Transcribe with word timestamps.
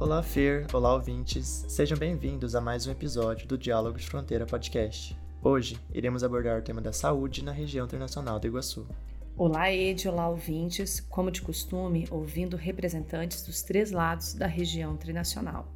Olá, 0.00 0.22
Fer, 0.22 0.66
olá, 0.72 0.94
ouvintes. 0.94 1.66
Sejam 1.68 1.98
bem-vindos 1.98 2.54
a 2.54 2.60
mais 2.60 2.86
um 2.86 2.90
episódio 2.90 3.46
do 3.46 3.58
Diálogos 3.58 4.06
Fronteira 4.06 4.46
Podcast. 4.46 5.14
Hoje, 5.42 5.78
iremos 5.92 6.24
abordar 6.24 6.58
o 6.58 6.62
tema 6.62 6.80
da 6.80 6.90
saúde 6.90 7.44
na 7.44 7.52
região 7.52 7.84
internacional 7.84 8.40
do 8.40 8.46
Iguaçu. 8.46 8.86
Olá, 9.36 9.70
Ed, 9.70 10.08
olá, 10.08 10.26
ouvintes. 10.26 11.00
Como 11.00 11.30
de 11.30 11.42
costume, 11.42 12.08
ouvindo 12.10 12.56
representantes 12.56 13.42
dos 13.42 13.60
três 13.60 13.90
lados 13.90 14.32
da 14.32 14.46
região 14.46 14.96
trinacional. 14.96 15.68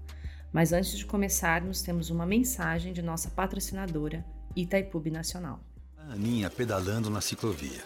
Mas 0.50 0.72
antes 0.72 0.96
de 0.96 1.04
começarmos, 1.04 1.82
temos 1.82 2.09
uma 2.09 2.25
mensagem 2.25 2.95
de 2.95 3.02
nossa 3.02 3.29
patrocinadora, 3.29 4.25
Itaipu 4.56 5.02
Nacional. 5.11 5.61
A 5.98 6.14
Aninha 6.14 6.48
pedalando 6.48 7.11
na 7.11 7.20
ciclovia. 7.20 7.82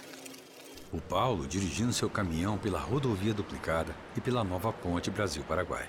O 0.92 1.00
Paulo 1.00 1.48
dirigindo 1.48 1.92
seu 1.92 2.08
caminhão 2.08 2.56
pela 2.56 2.78
rodovia 2.78 3.34
duplicada 3.34 3.92
e 4.16 4.20
pela 4.20 4.44
nova 4.44 4.72
ponte 4.72 5.10
Brasil-Paraguai. 5.10 5.88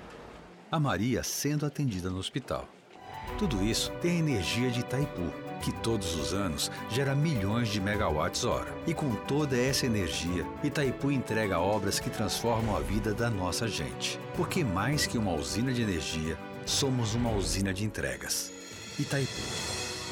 A 0.71 0.79
Maria 0.79 1.23
sendo 1.23 1.65
atendida 1.65 2.11
no 2.11 2.19
hospital. 2.19 2.69
Tudo 3.39 3.63
isso 3.63 3.91
tem 4.01 4.17
a 4.17 4.19
energia 4.19 4.69
de 4.69 4.81
Itaipu, 4.81 5.33
que 5.63 5.71
todos 5.81 6.15
os 6.15 6.31
anos 6.31 6.69
gera 6.91 7.15
milhões 7.15 7.69
de 7.69 7.81
megawatts 7.81 8.45
hora. 8.45 8.71
E 8.85 8.93
com 8.93 9.15
toda 9.25 9.57
essa 9.57 9.87
energia, 9.87 10.45
Itaipu 10.63 11.11
entrega 11.11 11.59
obras 11.59 11.99
que 11.99 12.11
transformam 12.11 12.77
a 12.77 12.81
vida 12.81 13.15
da 13.15 13.31
nossa 13.31 13.67
gente. 13.67 14.19
Porque 14.35 14.63
mais 14.63 15.07
que 15.07 15.17
uma 15.17 15.33
usina 15.33 15.73
de 15.73 15.81
energia, 15.81 16.37
somos 16.67 17.15
uma 17.15 17.31
usina 17.31 17.73
de 17.73 17.83
entregas. 17.83 18.51
Itaipu. 18.99 19.41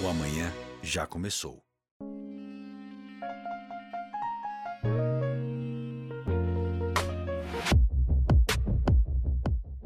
O 0.02 0.08
amanhã 0.08 0.52
já 0.82 1.06
começou. 1.06 1.67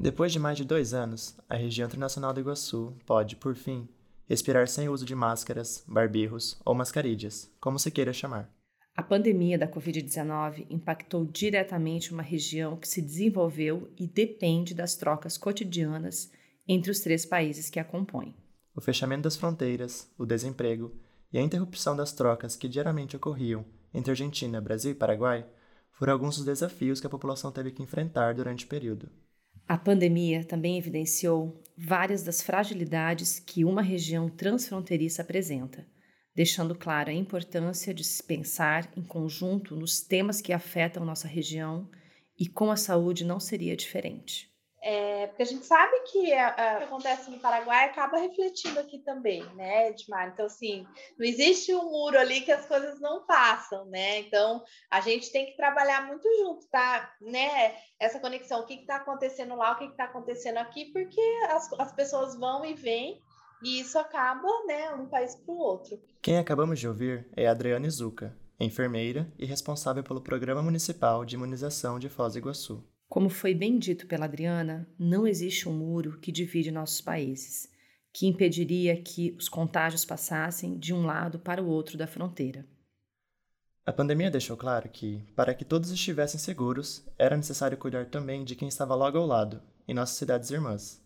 Depois 0.01 0.31
de 0.31 0.39
mais 0.39 0.57
de 0.57 0.65
dois 0.65 0.95
anos, 0.95 1.37
a 1.47 1.55
região 1.55 1.87
internacional 1.87 2.33
do 2.33 2.39
Iguaçu 2.39 2.91
pode, 3.05 3.35
por 3.35 3.53
fim, 3.53 3.87
respirar 4.27 4.67
sem 4.67 4.89
uso 4.89 5.05
de 5.05 5.13
máscaras, 5.13 5.83
barbirros 5.87 6.59
ou 6.65 6.73
mascarídeas, 6.73 7.53
como 7.61 7.77
se 7.77 7.91
queira 7.91 8.11
chamar. 8.11 8.49
A 8.95 9.03
pandemia 9.03 9.59
da 9.59 9.67
Covid-19 9.67 10.65
impactou 10.71 11.23
diretamente 11.23 12.11
uma 12.11 12.23
região 12.23 12.77
que 12.77 12.87
se 12.87 12.99
desenvolveu 12.99 13.91
e 13.95 14.07
depende 14.07 14.73
das 14.73 14.95
trocas 14.95 15.37
cotidianas 15.37 16.31
entre 16.67 16.89
os 16.89 17.01
três 17.01 17.23
países 17.23 17.69
que 17.69 17.79
a 17.79 17.83
compõem. 17.83 18.35
O 18.75 18.81
fechamento 18.81 19.21
das 19.21 19.35
fronteiras, 19.35 20.11
o 20.17 20.25
desemprego 20.25 20.91
e 21.31 21.37
a 21.37 21.43
interrupção 21.43 21.95
das 21.95 22.11
trocas 22.11 22.55
que 22.55 22.67
diariamente 22.67 23.15
ocorriam 23.15 23.63
entre 23.93 24.09
Argentina, 24.09 24.59
Brasil 24.59 24.93
e 24.93 24.95
Paraguai 24.95 25.45
foram 25.91 26.13
alguns 26.13 26.37
dos 26.37 26.45
desafios 26.45 26.99
que 26.99 27.05
a 27.05 27.09
população 27.09 27.51
teve 27.51 27.69
que 27.69 27.83
enfrentar 27.83 28.33
durante 28.33 28.65
o 28.65 28.67
período. 28.67 29.07
A 29.71 29.77
pandemia 29.77 30.43
também 30.43 30.77
evidenciou 30.77 31.63
várias 31.77 32.23
das 32.23 32.41
fragilidades 32.41 33.39
que 33.39 33.63
uma 33.63 33.81
região 33.81 34.27
transfronteiriça 34.27 35.21
apresenta, 35.21 35.87
deixando 36.35 36.75
clara 36.75 37.09
a 37.09 37.13
importância 37.13 37.93
de 37.93 38.03
se 38.03 38.21
pensar 38.21 38.91
em 38.97 39.01
conjunto 39.01 39.73
nos 39.73 40.01
temas 40.01 40.41
que 40.41 40.51
afetam 40.51 41.05
nossa 41.05 41.25
região 41.25 41.89
e 42.37 42.49
com 42.49 42.69
a 42.69 42.75
saúde 42.75 43.23
não 43.23 43.39
seria 43.39 43.73
diferente. 43.73 44.50
É, 44.83 45.27
porque 45.27 45.43
a 45.43 45.45
gente 45.45 45.65
sabe 45.65 45.99
que 46.11 46.33
a, 46.33 46.47
a, 46.47 46.75
o 46.75 46.77
que 46.79 46.83
acontece 46.85 47.29
no 47.29 47.39
Paraguai 47.39 47.85
acaba 47.85 48.17
refletindo 48.17 48.79
aqui 48.79 48.97
também, 48.99 49.43
né, 49.53 49.89
Edmar? 49.89 50.29
Então, 50.29 50.47
assim, 50.47 50.87
não 51.17 51.25
existe 51.25 51.73
um 51.73 51.83
muro 51.91 52.17
ali 52.17 52.41
que 52.41 52.51
as 52.51 52.65
coisas 52.65 52.99
não 52.99 53.23
passam, 53.25 53.85
né? 53.85 54.19
Então, 54.19 54.63
a 54.89 54.99
gente 54.99 55.31
tem 55.31 55.45
que 55.45 55.55
trabalhar 55.55 56.07
muito 56.07 56.27
junto, 56.39 56.67
tá? 56.69 57.13
Né? 57.21 57.75
Essa 57.99 58.19
conexão, 58.19 58.61
o 58.61 58.65
que 58.65 58.73
está 58.73 58.95
acontecendo 58.95 59.55
lá, 59.55 59.73
o 59.73 59.77
que 59.77 59.85
está 59.85 60.05
acontecendo 60.05 60.57
aqui, 60.57 60.85
porque 60.91 61.21
as, 61.49 61.71
as 61.73 61.91
pessoas 61.91 62.35
vão 62.35 62.65
e 62.65 62.73
vêm 62.73 63.21
e 63.63 63.79
isso 63.79 63.99
acaba, 63.99 64.47
né, 64.65 64.91
um 64.95 65.05
país 65.05 65.35
para 65.35 65.53
o 65.53 65.57
outro. 65.57 66.01
Quem 66.21 66.39
acabamos 66.39 66.79
de 66.79 66.87
ouvir 66.87 67.27
é 67.35 67.47
Adriana 67.47 67.85
Izuka, 67.85 68.35
enfermeira 68.59 69.31
e 69.37 69.45
responsável 69.45 70.03
pelo 70.03 70.21
Programa 70.21 70.63
Municipal 70.63 71.23
de 71.23 71.35
Imunização 71.35 71.99
de 71.99 72.09
Foz 72.09 72.33
do 72.33 72.39
Iguaçu. 72.39 72.83
Como 73.11 73.27
foi 73.27 73.53
bem 73.53 73.77
dito 73.77 74.07
pela 74.07 74.23
Adriana, 74.23 74.87
não 74.97 75.27
existe 75.27 75.67
um 75.67 75.73
muro 75.73 76.17
que 76.21 76.31
divide 76.31 76.71
nossos 76.71 77.01
países, 77.01 77.69
que 78.13 78.25
impediria 78.25 78.95
que 79.01 79.35
os 79.37 79.49
contágios 79.49 80.05
passassem 80.05 80.79
de 80.79 80.93
um 80.93 81.05
lado 81.05 81.37
para 81.37 81.61
o 81.61 81.67
outro 81.67 81.97
da 81.97 82.07
fronteira. 82.07 82.65
A 83.85 83.91
pandemia 83.91 84.31
deixou 84.31 84.55
claro 84.55 84.87
que, 84.87 85.21
para 85.35 85.53
que 85.53 85.65
todos 85.65 85.91
estivessem 85.91 86.39
seguros, 86.39 87.05
era 87.19 87.35
necessário 87.35 87.77
cuidar 87.77 88.05
também 88.05 88.45
de 88.45 88.55
quem 88.55 88.69
estava 88.69 88.95
logo 88.95 89.17
ao 89.17 89.27
lado, 89.27 89.61
em 89.85 89.93
nossas 89.93 90.15
cidades 90.15 90.49
irmãs. 90.49 91.03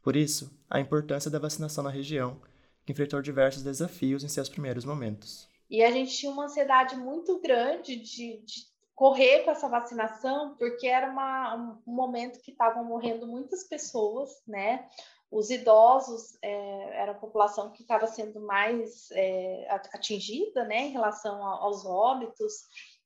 Por 0.00 0.14
isso, 0.14 0.56
a 0.70 0.78
importância 0.78 1.28
da 1.28 1.40
vacinação 1.40 1.82
na 1.82 1.90
região, 1.90 2.40
que 2.86 2.92
enfrentou 2.92 3.20
diversos 3.20 3.64
desafios 3.64 4.22
em 4.22 4.28
seus 4.28 4.48
primeiros 4.48 4.84
momentos. 4.84 5.48
E 5.68 5.82
a 5.82 5.90
gente 5.90 6.16
tinha 6.16 6.30
uma 6.30 6.44
ansiedade 6.44 6.94
muito 6.94 7.40
grande 7.40 7.96
de, 7.96 8.44
de 8.44 8.67
correr 8.98 9.44
com 9.44 9.52
essa 9.52 9.68
vacinação, 9.68 10.56
porque 10.58 10.88
era 10.88 11.08
uma, 11.08 11.78
um 11.86 11.92
momento 11.92 12.40
que 12.40 12.50
estavam 12.50 12.82
morrendo 12.82 13.28
muitas 13.28 13.62
pessoas, 13.62 14.28
né? 14.44 14.88
Os 15.30 15.50
idosos 15.50 16.36
é, 16.42 17.00
era 17.00 17.12
a 17.12 17.14
população 17.14 17.70
que 17.70 17.82
estava 17.82 18.08
sendo 18.08 18.40
mais 18.40 19.08
é, 19.12 19.68
atingida, 19.70 20.64
né, 20.64 20.86
em 20.86 20.90
relação 20.90 21.40
aos 21.44 21.86
óbitos, 21.86 22.52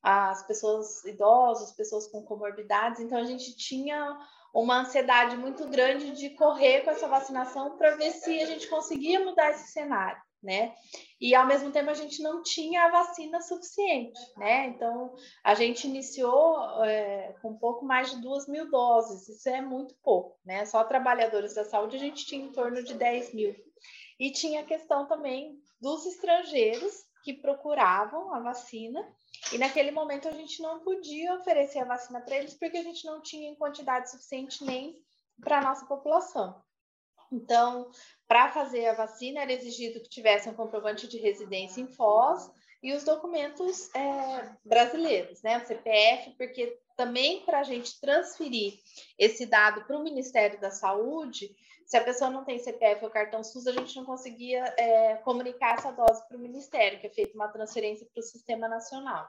as 0.03 0.47
pessoas 0.47 1.05
idosas, 1.05 1.73
pessoas 1.73 2.09
com 2.09 2.25
comorbidades. 2.25 2.99
Então 3.03 3.19
a 3.19 3.25
gente 3.25 3.55
tinha 3.55 4.19
uma 4.55 4.81
ansiedade 4.81 5.37
muito 5.37 5.69
grande 5.69 6.13
de 6.13 6.31
correr 6.31 6.85
com 6.85 6.91
essa 6.91 7.07
vacinação 7.07 7.77
para 7.77 7.97
ver 7.97 8.13
se 8.13 8.41
a 8.41 8.47
gente 8.47 8.67
conseguia 8.67 9.23
mudar 9.23 9.51
esse 9.51 9.73
cenário 9.73 10.23
né? 10.43 10.75
E 11.21 11.35
ao 11.35 11.47
mesmo 11.47 11.71
tempo 11.71 11.91
a 11.91 11.95
gente 11.95 12.21
não 12.23 12.43
tinha 12.43 12.85
a 12.85 12.91
vacina 12.91 13.41
suficiente, 13.41 14.19
né? 14.37 14.67
Então 14.69 15.15
a 15.45 15.55
gente 15.55 15.87
iniciou 15.87 16.85
é, 16.85 17.35
com 17.41 17.57
pouco 17.57 17.85
mais 17.85 18.11
de 18.11 18.21
duas 18.21 18.49
mil 18.49 18.71
doses, 18.71 19.29
isso 19.29 19.49
é 19.49 19.61
muito 19.61 19.95
pouco, 20.03 20.39
né? 20.45 20.65
Só 20.65 20.83
trabalhadores 20.85 21.55
da 21.55 21.65
saúde 21.65 21.97
a 21.97 22.01
gente 22.01 22.27
tinha 22.27 22.45
em 22.45 22.53
torno 22.53 22.83
de 22.83 22.95
10 22.95 23.35
mil. 23.35 23.55
E 24.19 24.31
tinha 24.31 24.61
a 24.61 24.65
questão 24.65 25.07
também 25.07 25.59
dos 25.81 26.07
estrangeiros 26.07 26.93
que 27.25 27.35
procuravam 27.35 28.35
a 28.35 28.41
vacina, 28.41 29.01
e 29.53 29.59
naquele 29.59 29.91
momento 29.91 30.29
a 30.29 30.33
gente 30.33 30.61
não 30.61 30.81
podia 30.81 31.35
oferecer 31.35 31.81
a 31.81 31.85
vacina 31.85 32.21
para 32.21 32.37
eles 32.37 32.55
porque 32.55 32.79
a 32.79 32.83
gente 32.83 33.05
não 33.05 33.21
tinha 33.23 33.49
em 33.49 33.55
quantidade 33.55 34.11
suficiente 34.11 34.65
nem 34.65 34.97
para 35.41 35.59
a 35.59 35.63
nossa 35.63 35.87
população. 35.87 36.61
Então, 37.33 37.91
para 38.29 38.51
fazer 38.51 38.87
a 38.87 38.95
vacina, 38.95 39.41
era 39.41 39.53
exigido 39.53 40.01
que 40.01 40.09
tivesse 40.09 40.49
um 40.49 40.55
comprovante 40.55 41.09
de 41.09 41.19
residência 41.19 41.81
em 41.81 41.87
Foz 41.87 42.51
e 42.83 42.93
os 42.93 43.05
documentos 43.05 43.95
é, 43.95 44.51
brasileiros, 44.65 45.43
né? 45.43 45.59
O 45.59 45.67
CPF, 45.67 46.33
porque 46.37 46.79
também 46.97 47.41
para 47.45 47.61
a 47.61 47.63
gente 47.63 47.99
transferir 48.01 48.75
esse 49.19 49.47
dado 49.47 49.85
para 49.85 49.97
o 49.97 50.03
Ministério 50.03 50.61
da 50.61 50.71
Saúde, 50.71 51.55
se 51.87 51.97
a 51.97 52.05
pessoa 52.05 52.31
não 52.31 52.45
tem 52.45 52.59
CPF 52.59 53.05
ou 53.05 53.11
cartão 53.11 53.43
SUS, 53.43 53.67
a 53.67 53.73
gente 53.73 53.97
não 53.97 54.05
conseguia 54.05 54.65
é, 54.79 55.17
comunicar 55.17 55.75
essa 55.75 55.91
dose 55.91 56.27
para 56.27 56.37
o 56.37 56.41
Ministério, 56.41 57.01
que 57.01 57.07
é 57.07 57.11
feita 57.11 57.35
uma 57.35 57.49
transferência 57.49 58.07
para 58.13 58.21
o 58.21 58.25
Sistema 58.25 58.69
Nacional. 58.69 59.29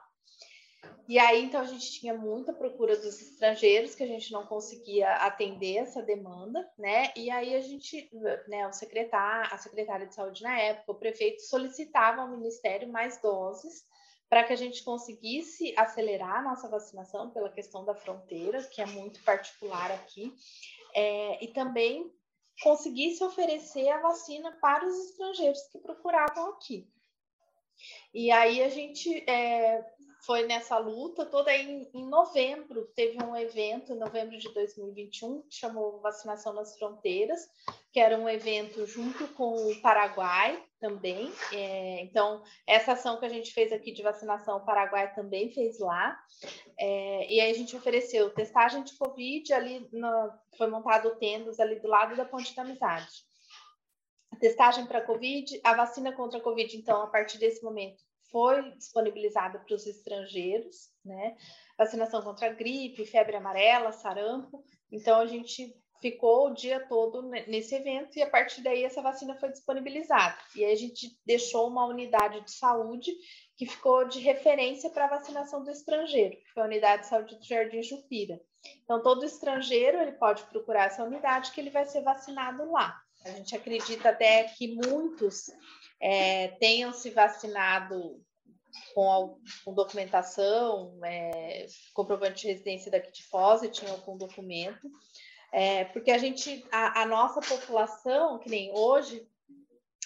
E 1.06 1.18
aí, 1.18 1.44
então, 1.44 1.60
a 1.60 1.66
gente 1.66 1.92
tinha 2.00 2.14
muita 2.14 2.52
procura 2.52 2.96
dos 2.96 3.20
estrangeiros, 3.20 3.94
que 3.94 4.02
a 4.02 4.06
gente 4.06 4.32
não 4.32 4.46
conseguia 4.46 5.10
atender 5.16 5.76
essa 5.76 6.02
demanda, 6.02 6.66
né? 6.78 7.12
E 7.14 7.30
aí 7.30 7.54
a 7.54 7.60
gente, 7.60 8.08
né, 8.48 8.66
o 8.66 8.72
secretário, 8.72 9.52
a 9.52 9.58
secretária 9.58 10.06
de 10.06 10.14
saúde 10.14 10.42
na 10.42 10.58
época, 10.58 10.92
o 10.92 10.94
prefeito 10.94 11.42
solicitava 11.42 12.22
ao 12.22 12.30
Ministério 12.30 12.90
mais 12.90 13.20
doses 13.20 13.84
para 14.30 14.44
que 14.44 14.52
a 14.52 14.56
gente 14.56 14.82
conseguisse 14.82 15.74
acelerar 15.76 16.38
a 16.38 16.42
nossa 16.42 16.68
vacinação 16.68 17.30
pela 17.30 17.50
questão 17.50 17.84
da 17.84 17.94
fronteira, 17.94 18.62
que 18.64 18.80
é 18.80 18.86
muito 18.86 19.22
particular 19.22 19.92
aqui, 19.92 20.34
é, 20.94 21.44
e 21.44 21.48
também 21.48 22.10
conseguisse 22.62 23.22
oferecer 23.22 23.88
a 23.90 24.00
vacina 24.00 24.52
para 24.60 24.86
os 24.86 25.10
estrangeiros 25.10 25.60
que 25.70 25.78
procuravam 25.78 26.50
aqui. 26.50 26.88
E 28.12 28.30
aí 28.30 28.62
a 28.62 28.68
gente 28.68 29.28
é, 29.28 29.84
foi 30.24 30.46
nessa 30.46 30.78
luta 30.78 31.24
toda. 31.26 31.54
Em, 31.54 31.88
em 31.92 32.06
novembro, 32.08 32.86
teve 32.94 33.22
um 33.22 33.36
evento, 33.36 33.92
em 33.92 33.98
novembro 33.98 34.36
de 34.38 34.52
2021, 34.52 35.42
que 35.42 35.56
chamou 35.56 36.00
Vacinação 36.00 36.52
nas 36.52 36.76
Fronteiras, 36.78 37.40
que 37.92 38.00
era 38.00 38.18
um 38.18 38.28
evento 38.28 38.86
junto 38.86 39.28
com 39.28 39.54
o 39.54 39.80
Paraguai 39.80 40.62
também. 40.80 41.32
É, 41.52 42.02
então, 42.02 42.42
essa 42.66 42.92
ação 42.92 43.18
que 43.18 43.26
a 43.26 43.28
gente 43.28 43.52
fez 43.52 43.72
aqui 43.72 43.92
de 43.92 44.02
vacinação, 44.02 44.58
o 44.58 44.64
Paraguai 44.64 45.14
também 45.14 45.52
fez 45.52 45.78
lá. 45.78 46.18
É, 46.78 47.32
e 47.32 47.40
aí 47.40 47.50
a 47.50 47.54
gente 47.54 47.76
ofereceu 47.76 48.30
testagem 48.30 48.82
de 48.82 48.96
Covid 48.96 49.52
ali, 49.52 49.88
no, 49.92 50.30
foi 50.56 50.68
montado 50.68 51.16
tendas 51.16 51.60
ali 51.60 51.80
do 51.80 51.88
lado 51.88 52.16
da 52.16 52.24
Ponte 52.24 52.54
da 52.54 52.62
Amizade. 52.62 53.33
Testagem 54.44 54.84
para 54.84 55.00
Covid, 55.00 55.58
a 55.64 55.72
vacina 55.72 56.12
contra 56.12 56.38
a 56.38 56.42
Covid, 56.42 56.76
então, 56.76 57.00
a 57.00 57.06
partir 57.06 57.38
desse 57.38 57.64
momento, 57.64 58.02
foi 58.30 58.72
disponibilizada 58.72 59.58
para 59.58 59.74
os 59.74 59.86
estrangeiros, 59.86 60.90
né? 61.02 61.34
Vacinação 61.78 62.20
contra 62.20 62.52
gripe, 62.52 63.06
febre 63.06 63.36
amarela, 63.36 63.90
sarampo. 63.90 64.62
Então, 64.92 65.18
a 65.18 65.24
gente 65.24 65.74
ficou 65.98 66.48
o 66.48 66.54
dia 66.54 66.86
todo 66.86 67.22
nesse 67.22 67.74
evento 67.74 68.18
e 68.18 68.22
a 68.22 68.28
partir 68.28 68.62
daí 68.62 68.84
essa 68.84 69.00
vacina 69.00 69.34
foi 69.36 69.48
disponibilizada. 69.48 70.36
E 70.54 70.62
aí 70.62 70.72
a 70.72 70.76
gente 70.76 71.18
deixou 71.24 71.66
uma 71.66 71.86
unidade 71.86 72.44
de 72.44 72.50
saúde 72.50 73.10
que 73.56 73.64
ficou 73.64 74.06
de 74.06 74.20
referência 74.20 74.90
para 74.90 75.06
a 75.06 75.16
vacinação 75.16 75.64
do 75.64 75.70
estrangeiro, 75.70 76.36
que 76.36 76.52
foi 76.52 76.64
a 76.64 76.66
unidade 76.66 77.04
de 77.04 77.08
saúde 77.08 77.38
do 77.38 77.44
Jardim 77.46 77.82
Jupira. 77.82 78.38
Então, 78.82 79.02
todo 79.02 79.24
estrangeiro 79.24 80.02
ele 80.02 80.12
pode 80.12 80.42
procurar 80.44 80.84
essa 80.84 81.02
unidade 81.02 81.50
que 81.52 81.60
ele 81.62 81.70
vai 81.70 81.86
ser 81.86 82.02
vacinado 82.02 82.70
lá. 82.70 83.03
A 83.24 83.30
gente 83.30 83.56
acredita 83.56 84.10
até 84.10 84.44
que 84.44 84.74
muitos 84.74 85.50
é, 86.00 86.48
tenham 86.60 86.92
se 86.92 87.10
vacinado 87.10 88.22
com, 88.94 89.38
com 89.64 89.74
documentação, 89.74 90.98
é, 91.02 91.66
comprovante 91.92 92.42
de 92.42 92.48
residência 92.48 92.90
daqui 92.90 93.12
de 93.12 93.24
Foz 93.24 93.62
e 93.62 93.68
tinham 93.68 93.98
com 94.00 94.16
documento, 94.16 94.90
é, 95.52 95.84
porque 95.86 96.10
a 96.10 96.18
gente, 96.18 96.66
a, 96.70 97.02
a, 97.02 97.06
nossa 97.06 97.40
população, 97.40 98.38
que 98.38 98.50
nem 98.50 98.72
hoje, 98.76 99.26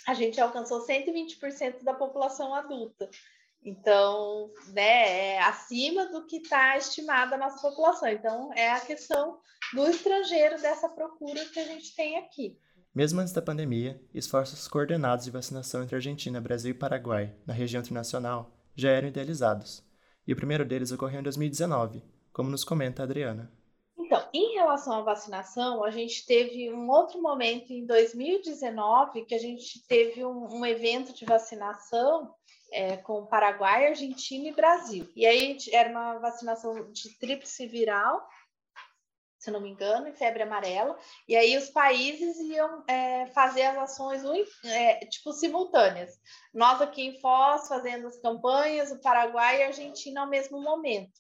a 0.07 0.15
gente 0.15 0.41
alcançou 0.41 0.87
120% 0.87 1.83
da 1.83 1.95
população 1.95 2.55
adulta. 2.55 3.09
Então, 3.65 4.51
né, 4.69 5.35
é 5.35 5.41
acima 5.41 6.07
do 6.07 6.27
que 6.27 6.37
está 6.37 6.77
estimada 6.77 7.35
a 7.35 7.39
nossa 7.39 7.61
população. 7.61 8.09
Então, 8.09 8.53
é 8.55 8.71
a 8.71 8.81
questão 8.81 9.41
do 9.75 9.89
estrangeiro 9.89 10.61
dessa 10.61 10.89
procura 10.89 11.45
que 11.47 11.59
a 11.59 11.65
gente 11.65 11.95
tem 11.95 12.17
aqui. 12.19 12.57
Mesmo 12.95 13.21
antes 13.21 13.33
da 13.33 13.43
pandemia, 13.43 14.01
esforços 14.15 14.67
coordenados 14.67 15.25
de 15.25 15.31
vacinação 15.31 15.83
entre 15.83 15.95
Argentina, 15.95 16.41
Brasil 16.41 16.71
e 16.71 16.79
Paraguai, 16.79 17.35
na 17.47 17.55
região 17.55 17.81
internacional, 17.81 18.51
já 18.75 18.91
eram 18.91 19.09
idealizados. 19.09 19.85
E 20.27 20.33
o 20.33 20.37
primeiro 20.37 20.65
deles 20.65 20.91
ocorreu 20.91 21.21
em 21.21 21.23
2019, 21.23 22.03
como 22.33 22.51
nos 22.51 22.65
comenta 22.65 23.03
a 23.03 23.05
Adriana. 23.05 23.53
Então, 23.97 24.27
em 24.33 24.55
relação 24.55 24.95
à 24.95 25.03
vacinação, 25.03 25.85
a 25.85 25.91
gente 25.91 26.25
teve 26.25 26.73
um 26.73 26.89
outro 26.89 27.21
momento 27.21 27.73
em 27.73 27.85
2019 27.85 29.27
que 29.27 29.35
a 29.35 29.39
gente 29.39 29.87
teve 29.87 30.25
um, 30.25 30.59
um 30.59 30.65
evento 30.65 31.13
de 31.13 31.25
vacinação 31.25 32.35
é, 32.73 32.97
com 32.97 33.27
Paraguai, 33.27 33.89
Argentina 33.89 34.49
e 34.49 34.55
Brasil. 34.55 35.07
E 35.15 35.27
aí 35.27 35.57
era 35.73 35.91
uma 35.91 36.19
vacinação 36.19 36.91
de 36.91 37.19
tríplice 37.19 37.67
viral, 37.67 38.27
se 39.39 39.51
não 39.51 39.61
me 39.61 39.71
engano, 39.71 40.09
e 40.09 40.13
febre 40.13 40.43
amarela. 40.43 40.99
E 41.29 41.37
aí 41.37 41.57
os 41.57 41.71
países 41.71 42.39
iam 42.41 42.83
é, 42.89 43.27
fazer 43.29 43.63
as 43.63 43.79
ações 43.79 44.23
é, 44.65 45.07
tipo 45.07 45.33
simultâneas. 45.33 46.19
Nós 46.53 46.83
aqui 46.83 47.03
em 47.03 47.21
Foz 47.21 47.69
fazendo 47.69 48.09
as 48.09 48.21
campanhas, 48.21 48.91
o 48.91 49.01
Paraguai 49.01 49.61
e 49.61 49.63
a 49.63 49.67
Argentina 49.69 50.23
ao 50.23 50.29
mesmo 50.29 50.61
momento. 50.61 51.13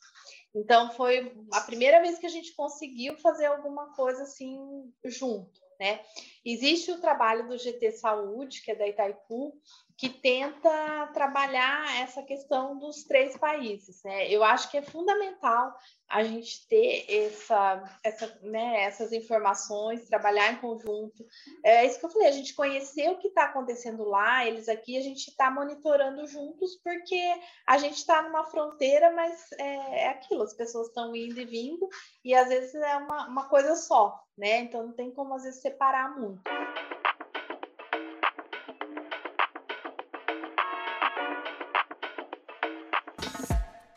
Então 0.54 0.90
foi 0.92 1.32
a 1.52 1.60
primeira 1.60 2.00
vez 2.00 2.18
que 2.18 2.26
a 2.26 2.30
gente 2.30 2.54
conseguiu 2.54 3.16
fazer 3.18 3.46
alguma 3.46 3.94
coisa 3.94 4.22
assim 4.22 4.58
junto, 5.04 5.60
né? 5.78 6.00
Existe 6.44 6.90
o 6.90 7.00
trabalho 7.00 7.46
do 7.46 7.58
GT 7.58 7.92
Saúde, 7.92 8.62
que 8.62 8.72
é 8.72 8.74
da 8.74 8.88
Itaipu, 8.88 9.52
que 9.98 10.08
tenta 10.08 11.10
trabalhar 11.12 12.00
essa 12.00 12.22
questão 12.22 12.78
dos 12.78 13.02
três 13.02 13.36
países. 13.36 14.00
Né? 14.04 14.30
Eu 14.30 14.44
acho 14.44 14.70
que 14.70 14.78
é 14.78 14.82
fundamental 14.82 15.74
a 16.08 16.22
gente 16.22 16.66
ter 16.68 17.04
essa, 17.08 17.98
essa, 18.04 18.38
né, 18.42 18.84
essas 18.84 19.12
informações, 19.12 20.08
trabalhar 20.08 20.52
em 20.52 20.56
conjunto. 20.56 21.26
É 21.64 21.84
isso 21.84 21.98
que 21.98 22.06
eu 22.06 22.10
falei, 22.10 22.28
a 22.28 22.32
gente 22.32 22.54
conhecer 22.54 23.10
o 23.10 23.18
que 23.18 23.26
está 23.26 23.46
acontecendo 23.46 24.04
lá, 24.04 24.46
eles 24.46 24.68
aqui, 24.68 24.96
a 24.96 25.02
gente 25.02 25.28
está 25.28 25.50
monitorando 25.50 26.26
juntos, 26.28 26.76
porque 26.76 27.20
a 27.66 27.76
gente 27.76 27.96
está 27.96 28.22
numa 28.22 28.44
fronteira, 28.44 29.12
mas 29.12 29.50
é, 29.58 30.04
é 30.04 30.08
aquilo, 30.10 30.44
as 30.44 30.54
pessoas 30.54 30.86
estão 30.86 31.14
indo 31.14 31.40
e 31.40 31.44
vindo, 31.44 31.88
e 32.24 32.34
às 32.34 32.48
vezes 32.48 32.72
é 32.74 32.96
uma, 32.96 33.26
uma 33.26 33.48
coisa 33.48 33.74
só, 33.74 34.18
né? 34.36 34.60
Então 34.60 34.86
não 34.86 34.92
tem 34.92 35.10
como 35.10 35.34
às 35.34 35.42
vezes 35.42 35.60
separar 35.60 36.16
muito. 36.18 36.40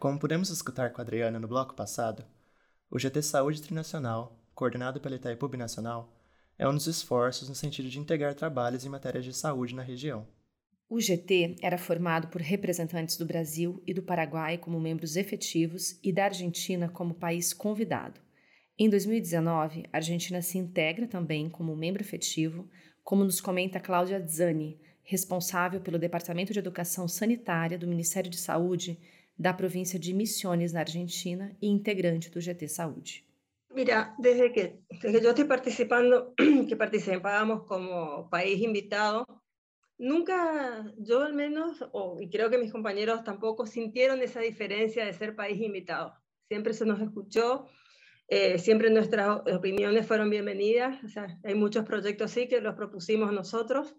Como 0.02 0.18
pudemos 0.18 0.50
escutar 0.50 0.92
com 0.92 1.00
a 1.00 1.04
Adriana 1.04 1.40
no 1.40 1.48
bloco 1.48 1.76
passado, 1.76 2.26
o 2.90 2.98
GT 2.98 3.22
Saúde 3.22 3.62
Trinacional, 3.62 4.36
coordenado 4.56 5.00
pela 5.00 5.16
Itaipu 5.16 5.56
Nacional, 5.56 6.12
é 6.58 6.68
um 6.68 6.74
dos 6.74 6.88
esforços 6.88 7.48
no 7.48 7.54
sentido 7.54 7.88
de 7.88 8.00
integrar 8.00 8.34
trabalhos 8.34 8.84
em 8.84 8.90
matérias 8.90 9.24
de 9.24 9.32
saúde 9.32 9.76
na 9.76 9.84
região. 9.84 10.26
O 10.90 11.00
GT 11.00 11.58
era 11.62 11.78
formado 11.78 12.30
por 12.30 12.42
representantes 12.42 13.16
do 13.16 13.28
Brasil 13.28 13.80
e 13.86 13.94
do 13.94 14.02
Paraguai 14.02 14.58
como 14.58 14.80
membros 14.80 15.16
efetivos 15.16 16.00
e 16.04 16.12
da 16.12 16.26
Argentina 16.26 16.90
como 16.90 17.14
país 17.14 17.54
convidado. 17.54 18.20
Em 18.80 18.90
2019, 18.90 19.84
a 19.94 19.98
Argentina 19.98 20.42
se 20.42 20.58
integra 20.58 21.06
também 21.06 21.48
como 21.48 21.76
membro 21.76 22.02
efetivo, 22.02 22.68
como 23.04 23.24
nos 23.24 23.40
comenta 23.40 23.80
Cláudia 23.80 24.20
Zani, 24.28 24.82
responsável 25.04 25.80
pelo 25.80 26.00
Departamento 26.00 26.54
de 26.54 26.58
Educação 26.58 27.08
Sanitária 27.08 27.78
do 27.78 27.86
Ministério 27.88 28.32
de 28.32 28.38
Saúde 28.38 28.98
da 29.42 29.54
provincia 29.54 30.00
de 30.00 30.14
Misiones, 30.14 30.72
na 30.72 30.82
Argentina, 30.82 31.56
e 31.62 31.68
integrante 31.68 32.30
do 32.30 32.40
GT 32.40 32.68
Saúde. 32.68 33.26
Mira, 33.74 34.14
desde 34.20 34.52
que, 34.52 34.82
desde 34.90 35.20
que 35.20 35.24
yo 35.24 35.30
estoy 35.30 35.46
participando, 35.46 36.34
que 36.70 36.76
participábamos 36.76 37.66
como 37.66 38.30
país 38.30 38.62
invitado, 38.62 39.26
nunca, 39.98 40.94
yo 40.98 41.22
al 41.22 41.34
menos, 41.34 41.84
y 42.20 42.30
creo 42.30 42.50
que 42.52 42.60
mis 42.60 42.72
compañeros 42.72 43.24
tampoco, 43.24 43.66
sintieron 43.66 44.22
esa 44.22 44.42
diferencia 44.42 45.06
de 45.06 45.14
ser 45.14 45.36
país 45.36 45.60
invitado. 45.60 46.14
Siempre 46.48 46.74
se 46.74 46.86
nos 46.86 47.02
escuchó, 47.02 47.68
eh, 48.28 48.60
siempre 48.60 48.92
nuestras 48.92 49.42
opiniones 49.52 50.06
fueron 50.06 50.30
bienvenidas. 50.30 51.04
O 51.04 51.10
sea, 51.10 51.40
hay 51.44 51.56
muchos 51.56 51.84
proyectos 51.84 52.30
sí 52.32 52.48
que 52.48 52.62
los 52.62 52.76
propusimos 52.76 53.34
nosotros. 53.34 53.96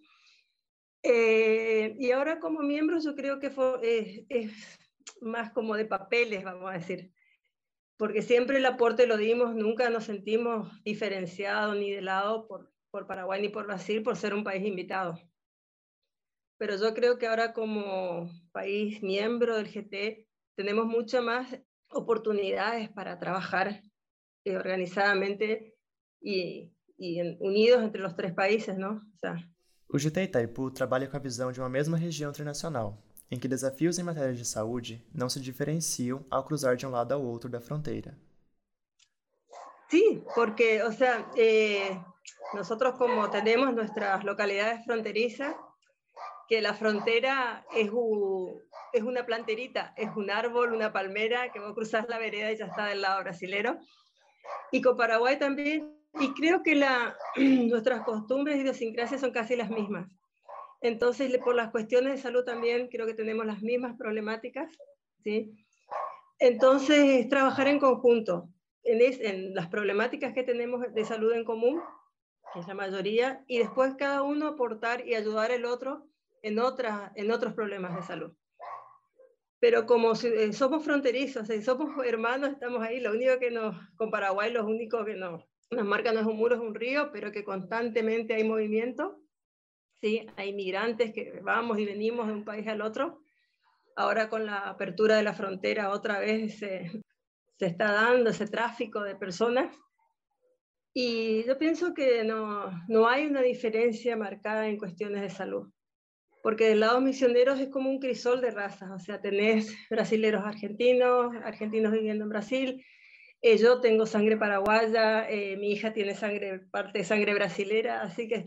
Eh, 1.03 1.97
y 1.99 2.13
ahora 2.13 2.39
como 2.39 2.61
miembros 2.61 3.05
yo 3.05 3.17
creo 3.17 3.41
que 3.41 3.51
fue, 3.51 3.81
eh, 3.83 4.27
es 4.29 4.79
más 5.21 5.53
como 5.53 5.77
de 5.77 5.85
papeles, 5.85 6.45
vamos 6.45 6.71
a 6.71 6.79
decir, 6.79 7.13
porque 7.97 8.23
siempre 8.23 8.59
el 8.59 8.67
aporte 8.67 9.07
lo 9.07 9.17
dimos, 9.17 9.55
nunca 9.55 9.91
nos 9.91 10.05
sentimos 10.05 10.83
diferenciados 10.85 11.77
ni 11.77 11.91
de 11.91 12.03
lado 12.03 12.47
por, 12.49 12.73
por 12.91 13.07
Paraguay 13.07 13.41
ni 13.41 13.49
por 13.49 13.67
Brasil 13.67 14.03
por 14.03 14.17
ser 14.17 14.35
un 14.35 14.45
país 14.45 14.65
invitado. 14.67 15.19
Pero 16.59 16.77
yo 16.77 16.95
creo 16.95 17.19
que 17.19 17.27
ahora 17.27 17.53
como 17.53 18.31
país 18.53 19.03
miembro 19.03 19.57
del 19.57 19.69
GT 19.69 20.29
tenemos 20.57 20.87
muchas 20.87 21.23
más 21.23 21.49
oportunidades 21.91 22.89
para 22.91 23.19
trabajar 23.19 23.83
eh, 24.45 24.57
organizadamente 24.57 25.77
y, 26.21 26.73
y 26.97 27.21
unidos 27.41 27.83
entre 27.83 28.01
los 28.01 28.17
tres 28.17 28.33
países, 28.33 28.77
¿no? 28.79 29.03
O 29.15 29.19
sea, 29.19 29.37
o 29.93 29.99
GT 29.99 30.23
Itaipu 30.23 30.71
trabalha 30.71 31.07
com 31.07 31.19
a 31.19 31.21
de 31.21 31.61
uma 31.61 31.69
mesma 31.69 31.99
região 31.99 32.31
internacional, 32.31 32.99
em 33.33 33.39
que 33.39 33.49
desafios 33.49 33.99
em 33.99 34.03
matéria 34.03 34.35
de 34.35 34.45
saúde 34.45 35.03
não 35.15 35.27
se 35.27 35.41
diferenciam 35.41 36.23
ao 36.31 36.45
cruzar 36.45 36.77
de 36.77 36.87
um 36.87 36.91
lado 36.91 37.13
ao 37.15 37.25
outro 37.25 37.49
da 37.49 37.63
frontera. 37.63 38.15
Sí, 39.89 40.23
porque, 40.35 40.83
o 40.83 40.93
sea, 40.93 41.27
eh, 41.35 41.99
nosotros 42.53 42.95
como 42.99 43.31
tenemos 43.31 43.73
nuestras 43.73 44.23
localidades 44.23 44.85
fronterizas, 44.85 45.57
que 46.47 46.61
la 46.61 46.75
frontera 46.75 47.65
es, 47.75 47.89
un, 47.91 48.61
es 48.93 49.03
una 49.03 49.25
planterita, 49.25 49.95
es 49.97 50.11
un 50.15 50.31
árbol, 50.31 50.75
una 50.75 50.93
palmera, 50.93 51.51
que 51.53 51.59
vos 51.59 51.73
cruzar 51.73 52.07
la 52.11 52.19
vereda 52.19 52.53
y 52.53 52.59
ya 52.59 52.67
está 52.67 52.85
del 52.85 53.01
lado 53.01 53.23
brasilero. 53.23 53.79
Y 54.73 54.83
con 54.83 54.95
Paraguay 54.95 55.39
también, 55.39 55.91
y 56.21 56.35
creo 56.35 56.63
que 56.63 56.75
la, 56.75 57.17
nuestras 57.37 58.03
costumbres 58.03 58.59
y 58.59 58.61
idiosincrasias 58.61 59.23
son 59.23 59.31
casi 59.31 59.57
las 59.57 59.71
mismas. 59.71 60.07
Entonces, 60.83 61.37
por 61.39 61.55
las 61.55 61.71
cuestiones 61.71 62.13
de 62.13 62.19
salud 62.19 62.45
también 62.45 62.89
creo 62.89 63.07
que 63.07 63.15
tenemos 63.15 63.47
las 63.47 63.63
mismas 63.63 63.97
problemáticas, 63.97 64.77
¿sí? 65.23 65.55
Entonces, 66.41 67.29
trabajar 67.29 67.69
en 67.69 67.79
conjunto 67.79 68.49
en, 68.83 69.55
las 69.55 69.69
problemáticas 69.69 70.35
que 70.35 70.43
tenemos 70.43 70.83
de 70.93 71.05
salud 71.05 71.33
en 71.33 71.45
común, 71.45 71.81
que 72.53 72.59
es 72.59 72.67
la 72.67 72.75
mayoría, 72.75 73.45
y 73.47 73.59
después 73.59 73.95
cada 73.97 74.23
uno 74.23 74.49
aportar 74.49 75.07
y 75.07 75.15
ayudar 75.15 75.53
al 75.53 75.65
otro 75.65 76.09
en, 76.43 76.59
otras, 76.59 77.13
en 77.15 77.31
otros 77.31 77.55
problemas 77.55 77.95
de 77.95 78.03
salud. 78.03 78.33
Pero 79.61 79.87
como 79.87 80.15
eh, 80.15 80.53
somos 80.53 80.85
fronterizos, 80.85 81.49
y 81.49 81.63
somos 81.63 81.91
hermanos, 82.05 82.51
estamos 82.51 82.83
ahí, 82.83 82.99
lo 82.99 83.13
único 83.13 83.39
que 83.39 83.53
nos, 83.53 83.77
con 83.95 84.11
Paraguay, 84.11 84.53
lo 84.53 84.67
único 84.67 85.05
que 85.05 85.15
nos, 85.15 85.45
nos 85.71 85.85
marca 85.85 86.13
no 86.13 86.19
es 86.19 86.27
un 86.27 86.37
muro, 86.37 86.57
es 86.57 86.61
un 86.61 86.75
río, 86.75 87.13
pero 87.13 87.31
que 87.31 87.45
constantemente 87.45 88.35
hay 88.35 88.43
movimiento 88.43 89.22
¿sí? 90.03 90.27
Hay 90.37 90.53
migrantes 90.53 91.13
que 91.15 91.41
vamos 91.43 91.79
y 91.79 91.87
venimos 91.87 92.27
de 92.27 92.35
un 92.35 92.45
país 92.45 92.67
al 92.67 92.83
otro. 92.83 93.21
Ahora 93.97 94.29
con 94.29 94.45
la 94.45 94.59
apertura 94.69 95.17
de 95.17 95.23
la 95.23 95.33
frontera 95.33 95.91
otra 95.91 96.19
vez 96.19 96.59
se, 96.59 96.91
se 97.59 97.67
está 97.67 97.93
dando 97.93 98.31
ese 98.31 98.47
tráfico 98.47 99.03
de 99.03 99.15
personas. 99.17 99.75
Y 100.93 101.45
yo 101.45 101.57
pienso 101.57 101.95
que 101.95 102.25
no, 102.25 102.71
no 102.89 103.09
hay 103.09 103.27
una 103.27 103.41
diferencia 103.41 104.17
marcada 104.17 104.67
en 104.69 104.77
cuestiones 104.77 105.23
de 105.23 105.31
salud, 105.31 105.71
porque 106.43 106.69
del 106.69 106.81
lado 106.81 107.01
misioneros 107.01 107.61
es 107.61 107.69
como 107.71 107.89
un 107.89 107.99
crisol 107.99 108.43
de 108.43 108.51
razas, 108.51 108.91
o 108.91 108.99
sea, 108.99 109.21
tenés 109.23 109.75
brasileros 109.89 110.45
argentinos, 110.45 111.35
argentinos 111.45 111.93
viviendo 111.93 112.25
en 112.25 112.31
Brasil, 112.31 112.85
Eh, 113.45 113.59
yo 113.59 113.81
tengo 113.81 114.07
sangre 114.07 114.37
paraguaya, 114.37 115.29
eh, 115.29 115.57
mi 115.57 115.73
hija 115.73 115.93
tiene 115.93 116.15
sangre, 116.15 116.61
parte 116.71 117.01
de 117.01 117.05
sangre 117.05 117.35
brasilera, 117.35 118.01
así 118.03 118.29
que 118.29 118.45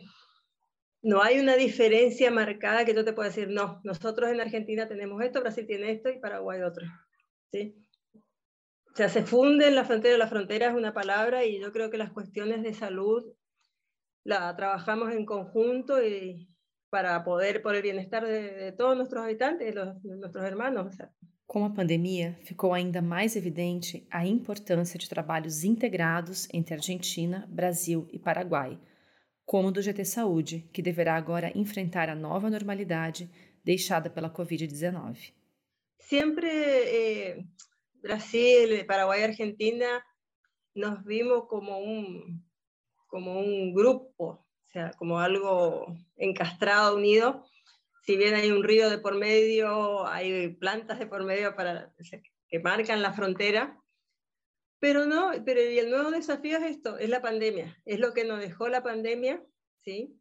no 1.06 1.22
hay 1.22 1.40
una 1.40 1.56
diferencia 1.56 2.32
marcada 2.32 2.84
que 2.84 2.96
yo 2.96 3.06
te 3.06 3.14
pueda 3.14 3.30
decir, 3.30 3.48
no, 3.50 3.80
nosotros 3.84 4.32
en 4.32 4.42
Argentina 4.42 4.88
tenemos 4.88 5.24
esto, 5.24 5.40
Brasil 5.40 5.68
tiene 5.68 5.92
esto 5.92 6.10
y 6.10 6.20
Paraguay 6.20 6.64
otro. 6.64 6.84
¿sí? 7.52 7.76
O 8.92 8.96
sea, 8.96 9.08
se 9.08 9.22
funde 9.22 9.68
en 9.68 9.76
la 9.76 9.86
frontera, 9.86 10.18
la 10.18 10.28
frontera 10.28 10.70
es 10.70 10.74
una 10.74 10.96
palabra 10.96 11.46
y 11.46 11.62
yo 11.62 11.72
creo 11.72 11.92
que 11.92 12.00
las 12.00 12.12
cuestiones 12.12 12.64
de 12.64 12.74
salud 12.74 13.24
la 14.24 14.56
trabajamos 14.56 15.14
en 15.14 15.28
conjunto 15.28 16.04
y 16.04 16.50
para 16.90 17.24
poder, 17.24 17.62
por 17.62 17.76
el 17.76 17.84
bienestar 17.84 18.26
de, 18.26 18.72
todos 18.72 18.98
nuestros 18.98 19.24
habitantes, 19.24 19.76
los, 19.76 20.02
de 20.02 20.18
nuestros 20.18 20.44
hermanos. 20.44 20.88
O 20.88 20.92
sea, 20.92 21.12
a 21.48 21.70
pandemia, 21.70 22.36
ficou 22.46 22.74
ainda 22.74 23.04
mais 23.04 23.36
evidente 23.36 24.08
a 24.10 24.26
importância 24.26 25.00
de 25.00 25.08
trabalhos 25.08 25.64
integrados 25.64 26.48
entre 26.52 26.74
Argentina, 26.74 27.46
Brasil 27.48 28.08
e 28.12 28.18
Paraguai, 28.18 28.80
como 29.46 29.72
do 29.72 29.82
GT 29.82 30.04
Saúde, 30.06 30.70
que 30.74 30.82
deverá 30.82 31.16
agora 31.16 31.52
enfrentar 31.56 32.10
a 32.10 32.16
nova 32.16 32.50
normalidade 32.50 33.30
deixada 33.64 34.10
pela 34.10 34.34
Covid-19. 34.34 35.34
Siempre 36.00 36.50
eh, 36.50 37.46
Brasil, 38.02 38.86
Paraguay, 38.86 39.24
Argentina 39.24 40.04
nos 40.74 41.04
vimos 41.06 41.48
como 41.48 41.80
un, 41.80 42.44
como 43.08 43.40
un 43.40 43.74
grupo, 43.74 44.46
sea, 44.76 44.92
como 44.98 45.20
algo 45.20 45.96
encastrado, 46.18 46.98
unido, 46.98 47.46
si 48.04 48.18
bien 48.18 48.36
hay 48.36 48.52
un 48.52 48.64
río 48.64 48.90
de 48.90 49.00
por 49.00 49.16
medio, 49.16 50.06
hay 50.08 50.50
plantas 50.50 51.00
de 51.00 51.08
por 51.08 51.24
medio 51.24 51.56
para, 51.56 51.94
que 52.50 52.60
marcan 52.60 53.02
la 53.02 53.14
frontera, 53.14 53.82
pero 54.80 55.06
no, 55.06 55.32
pero 55.46 55.62
el 55.62 55.90
nuevo 55.90 56.12
desafío 56.12 56.58
es 56.58 56.64
esto, 56.64 56.98
es 56.98 57.10
la 57.10 57.22
pandemia, 57.22 57.82
es 57.86 58.00
lo 58.00 58.14
que 58.14 58.26
nos 58.26 58.40
dejó 58.40 58.68
la 58.68 58.84
pandemia, 58.84 59.44
¿sí? 59.84 60.20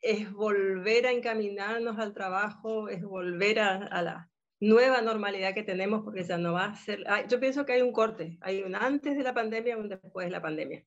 Es 0.00 0.32
volver 0.32 1.06
a 1.06 1.12
encaminarnos 1.12 1.98
al 1.98 2.14
trabajo, 2.14 2.88
es 2.88 3.02
volver 3.02 3.60
a, 3.60 4.02
la 4.02 4.30
nueva 4.60 5.00
normalidad 5.02 5.54
que 5.54 5.62
tenemos, 5.62 6.02
porque 6.02 6.24
ya 6.24 6.38
no 6.38 6.52
va 6.52 6.66
a 6.66 6.76
ser, 6.76 7.04
yo 7.28 7.40
pienso 7.40 7.64
que 7.64 7.74
hay 7.74 7.82
un 7.82 7.92
corte, 7.92 8.38
hay 8.40 8.62
un 8.62 8.74
antes 8.74 9.16
de 9.16 9.22
la 9.22 9.34
pandemia 9.34 9.74
y 9.76 9.80
un 9.80 9.88
después 9.88 10.26
de 10.26 10.32
la 10.32 10.42
pandemia. 10.42 10.84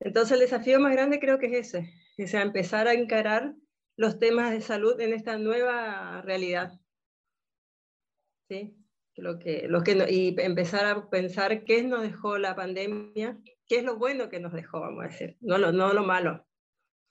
Entonces 0.00 0.32
el 0.32 0.40
desafío 0.40 0.78
más 0.80 0.92
grande 0.92 1.18
creo 1.18 1.38
que 1.38 1.46
es 1.46 1.74
ese, 1.74 1.92
que 2.16 2.28
sea 2.28 2.42
empezar 2.42 2.86
a 2.86 2.94
encarar 2.94 3.54
los 3.96 4.18
temas 4.18 4.52
de 4.52 4.60
salud 4.60 5.00
en 5.00 5.12
esta 5.12 5.38
nueva 5.38 6.22
realidad. 6.22 6.80
¿Sí? 8.48 8.76
Lo 9.18 9.38
que, 9.38 9.66
lo 9.68 9.82
que, 9.82 10.06
y 10.10 10.34
empezar 10.40 10.86
a 10.86 11.10
pensar 11.10 11.64
qué 11.64 11.82
nos 11.82 12.02
dejó 12.02 12.38
la 12.38 12.54
pandemia, 12.54 13.38
qué 13.66 13.78
es 13.78 13.84
lo 13.84 13.96
bueno 13.96 14.28
que 14.28 14.40
nos 14.40 14.52
dejó, 14.52 14.80
vamos 14.80 15.04
a 15.04 15.08
decir, 15.08 15.36
no 15.40 15.58
lo, 15.58 15.72
no 15.72 15.92
lo 15.92 16.04
malo. 16.04 16.46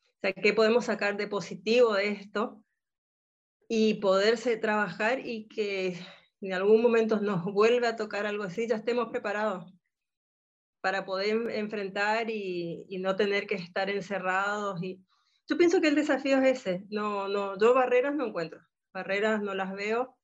O 0.06 0.20
sea, 0.22 0.34
qué 0.34 0.54
podemos 0.54 0.86
sacar 0.86 1.18
de 1.18 1.28
positivo 1.28 1.94
de 1.94 2.10
esto 2.10 2.64
y 3.68 3.96
poderse 3.96 4.58
trabajar 4.58 5.20
y 5.26 5.48
que 5.48 5.98
en 6.42 6.54
algún 6.54 6.82
momento 6.82 7.20
nos 7.20 7.44
vuelva 7.44 7.90
a 7.90 7.96
tocar 7.96 8.26
algo 8.26 8.44
así, 8.44 8.68
ya 8.68 8.78
estemos 8.78 9.10
preparados 9.10 9.74
para 10.82 11.06
poder 11.06 11.52
enfrentar 11.52 12.30
y, 12.30 12.86
y 12.88 13.00
no 13.00 13.16
tener 13.16 13.46
que 13.46 13.56
estar 13.56 13.90
encerrados 13.90 14.82
y, 14.82 15.02
yo 15.48 15.58
pienso 15.58 15.80
que 15.80 15.88
el 15.88 15.96
desafío 15.96 16.40
es 16.40 16.60
ese. 16.60 16.84
No, 16.90 17.28
no, 17.30 17.58
yo 17.58 17.74
barreras 17.74 18.16
no 18.16 18.28
encuentro. 18.28 18.60
Barreras 18.94 19.42
no 19.42 19.54
las 19.54 19.74
veo 19.74 20.17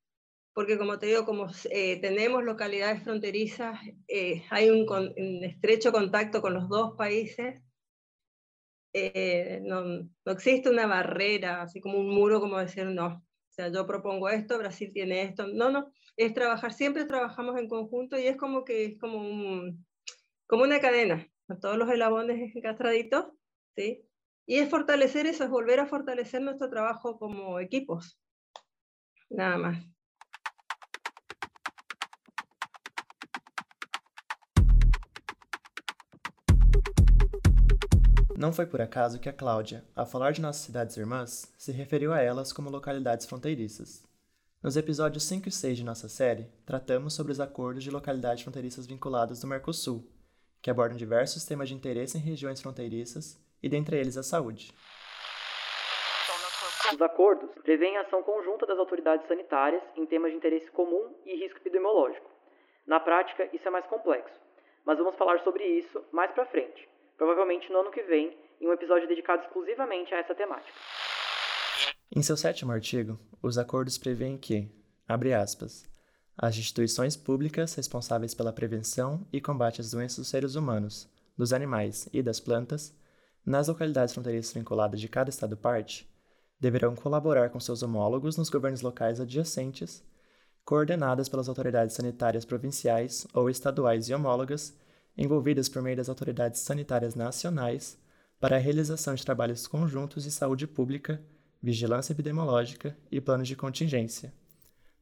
porque 0.53 0.77
como 0.77 0.99
te 0.99 1.07
digo, 1.07 1.25
como 1.25 1.47
eh, 1.71 1.99
tenemos 1.99 2.43
localidades 2.43 3.03
fronterizas, 3.03 3.79
eh, 4.07 4.43
hay 4.49 4.69
un, 4.69 4.85
con, 4.85 5.13
un, 5.17 5.43
estrecho 5.43 5.91
contacto 5.91 6.41
con 6.41 6.53
los 6.53 6.69
dos 6.69 6.95
países, 6.95 7.61
eh, 8.93 9.59
no, 9.63 9.83
no, 9.83 10.31
existe 10.31 10.69
una 10.69 10.85
barrera, 10.85 11.63
así 11.63 11.81
como 11.81 11.97
un 11.97 12.09
muro, 12.09 12.39
como 12.39 12.59
decir, 12.59 12.85
no, 12.85 13.07
o 13.07 13.23
sea, 13.49 13.71
yo 13.71 13.87
propongo 13.87 14.29
esto, 14.29 14.59
Brasil 14.59 14.91
tiene 14.93 15.23
esto, 15.23 15.47
no, 15.47 15.71
no, 15.71 15.91
es 16.15 16.33
trabajar, 16.33 16.73
siempre 16.73 17.05
trabajamos 17.05 17.59
en 17.59 17.67
conjunto 17.67 18.19
y 18.19 18.27
es 18.27 18.37
como 18.37 18.63
que 18.63 18.85
es 18.85 18.99
como, 18.99 19.17
un, 19.17 19.85
como 20.45 20.63
una 20.63 20.79
cadena, 20.79 21.27
todos 21.61 21.77
los 21.77 21.89
eslabones 21.89 22.55
encastraditos, 22.55 23.25
¿sí? 23.75 24.05
Y 24.45 24.57
es 24.57 24.69
fortalecer 24.69 25.25
eso, 25.25 25.43
es 25.45 25.49
volver 25.49 25.79
a 25.79 25.87
fortalecer 25.87 26.41
nuestro 26.41 26.69
trabajo 26.69 27.17
como 27.17 27.59
equipos. 27.59 28.19
Nada 29.29 29.57
más. 29.57 29.92
Não 38.43 38.51
foi 38.51 38.65
por 38.65 38.81
acaso 38.81 39.21
que 39.21 39.29
a 39.29 39.31
Cláudia, 39.31 39.85
ao 39.95 40.05
falar 40.05 40.31
de 40.31 40.41
nossas 40.41 40.63
cidades 40.63 40.97
irmãs, 40.97 41.49
se 41.57 41.71
referiu 41.71 42.11
a 42.11 42.19
elas 42.19 42.51
como 42.51 42.69
localidades 42.69 43.25
fronteiriças. 43.25 44.03
Nos 44.61 44.75
episódios 44.75 45.23
5 45.23 45.47
e 45.47 45.51
6 45.53 45.77
de 45.77 45.85
nossa 45.85 46.09
série, 46.09 46.49
tratamos 46.65 47.13
sobre 47.13 47.31
os 47.31 47.39
acordos 47.39 47.85
de 47.85 47.89
localidades 47.89 48.43
fronteiriças 48.43 48.85
vinculados 48.85 49.39
do 49.39 49.47
Mercosul, 49.47 50.03
que 50.61 50.69
abordam 50.69 50.97
diversos 50.97 51.45
temas 51.45 51.69
de 51.69 51.75
interesse 51.75 52.17
em 52.17 52.19
regiões 52.19 52.61
fronteiriças 52.61 53.41
e 53.63 53.69
dentre 53.69 53.97
eles 53.97 54.17
a 54.17 54.23
saúde. 54.23 54.73
Os 56.93 57.01
acordos 57.01 57.49
prevêem 57.63 57.95
a 57.95 58.01
ação 58.01 58.21
conjunta 58.23 58.65
das 58.65 58.77
autoridades 58.77 59.25
sanitárias 59.25 59.81
em 59.95 60.05
temas 60.05 60.31
de 60.31 60.37
interesse 60.37 60.69
comum 60.69 61.15
e 61.25 61.33
risco 61.37 61.59
epidemiológico. 61.59 62.29
Na 62.85 62.99
prática, 62.99 63.47
isso 63.53 63.65
é 63.65 63.71
mais 63.71 63.85
complexo, 63.85 64.37
mas 64.83 64.97
vamos 64.97 65.15
falar 65.15 65.39
sobre 65.45 65.63
isso 65.63 66.03
mais 66.11 66.29
para 66.31 66.45
frente, 66.47 66.91
provavelmente 67.17 67.71
no 67.71 67.79
ano 67.79 67.91
que 67.91 68.03
vem, 68.03 68.37
em 68.59 68.67
um 68.67 68.73
episódio 68.73 69.07
dedicado 69.07 69.43
exclusivamente 69.43 70.13
a 70.13 70.19
essa 70.19 70.33
temática. 70.35 70.73
Em 72.15 72.21
seu 72.21 72.37
sétimo 72.37 72.71
artigo, 72.71 73.19
os 73.41 73.57
acordos 73.57 73.97
prevêem 73.97 74.37
que, 74.37 74.69
abre 75.07 75.33
aspas, 75.33 75.89
as 76.37 76.57
instituições 76.57 77.15
públicas 77.15 77.75
responsáveis 77.75 78.33
pela 78.33 78.53
prevenção 78.53 79.27
e 79.31 79.41
combate 79.41 79.81
às 79.81 79.91
doenças 79.91 80.17
dos 80.17 80.27
seres 80.27 80.55
humanos, 80.55 81.09
dos 81.37 81.53
animais 81.53 82.07
e 82.13 82.21
das 82.21 82.39
plantas 82.39 82.95
nas 83.45 83.67
localidades 83.67 84.13
fronteiriças 84.13 84.53
vinculadas 84.53 85.01
de 85.01 85.07
cada 85.07 85.29
Estado-parte, 85.29 86.09
deverão 86.59 86.95
colaborar 86.95 87.49
com 87.49 87.59
seus 87.59 87.83
homólogos 87.83 88.37
nos 88.37 88.49
governos 88.49 88.81
locais 88.81 89.19
adjacentes, 89.19 90.03
coordenadas 90.63 91.27
pelas 91.27 91.49
autoridades 91.49 91.95
sanitárias 91.95 92.45
provinciais 92.45 93.27
ou 93.33 93.49
estaduais 93.49 94.07
e 94.07 94.13
homólogas, 94.13 94.73
envolvidas 95.17 95.69
por 95.69 95.81
meio 95.81 95.97
das 95.97 96.09
autoridades 96.09 96.61
sanitárias 96.61 97.15
nacionais, 97.15 97.97
para 98.39 98.57
a 98.57 98.59
realização 98.59 99.15
de 99.15 99.23
trabalhos 99.23 99.67
conjuntos 99.67 100.23
de 100.23 100.31
saúde 100.31 100.67
pública, 100.67 101.21
vigilância 101.61 102.11
epidemiológica 102.11 102.97
e 103.11 103.21
planos 103.21 103.47
de 103.47 103.55
contingência, 103.55 104.33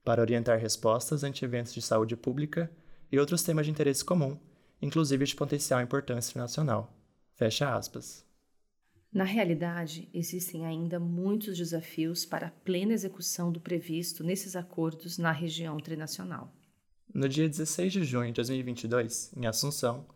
para 0.04 0.22
orientar 0.22 0.60
respostas 0.60 1.24
ante 1.24 1.44
eventos 1.44 1.74
de 1.74 1.82
saúde 1.82 2.16
pública 2.16 2.72
e 3.12 3.18
outros 3.18 3.42
temas 3.42 3.66
de 3.66 3.72
interesse 3.72 4.06
comum, 4.06 4.38
inclusive 4.82 5.26
de 5.26 5.36
potencial 5.36 5.82
importância 5.82 6.40
nacional. 6.40 6.96
Fecha 7.34 7.76
aspas. 7.76 8.26
Na 9.12 9.24
realidade, 9.26 10.08
existem 10.14 10.66
ainda 10.66 11.00
muitos 11.00 11.58
desafios 11.58 12.26
para 12.26 12.48
a 12.48 12.52
plena 12.52 12.94
execução 12.94 13.52
do 13.52 13.60
previsto 13.60 14.24
nesses 14.24 14.56
acordos 14.56 15.18
na 15.18 15.32
região 15.32 15.78
trinacional. 15.78 16.54
No 17.14 17.28
dia 17.28 17.50
16 17.50 17.92
de 17.92 18.06
junho 18.06 18.28
de 18.28 18.36
2022, 18.36 19.34
em 19.36 19.46
Assunção, 19.46 20.08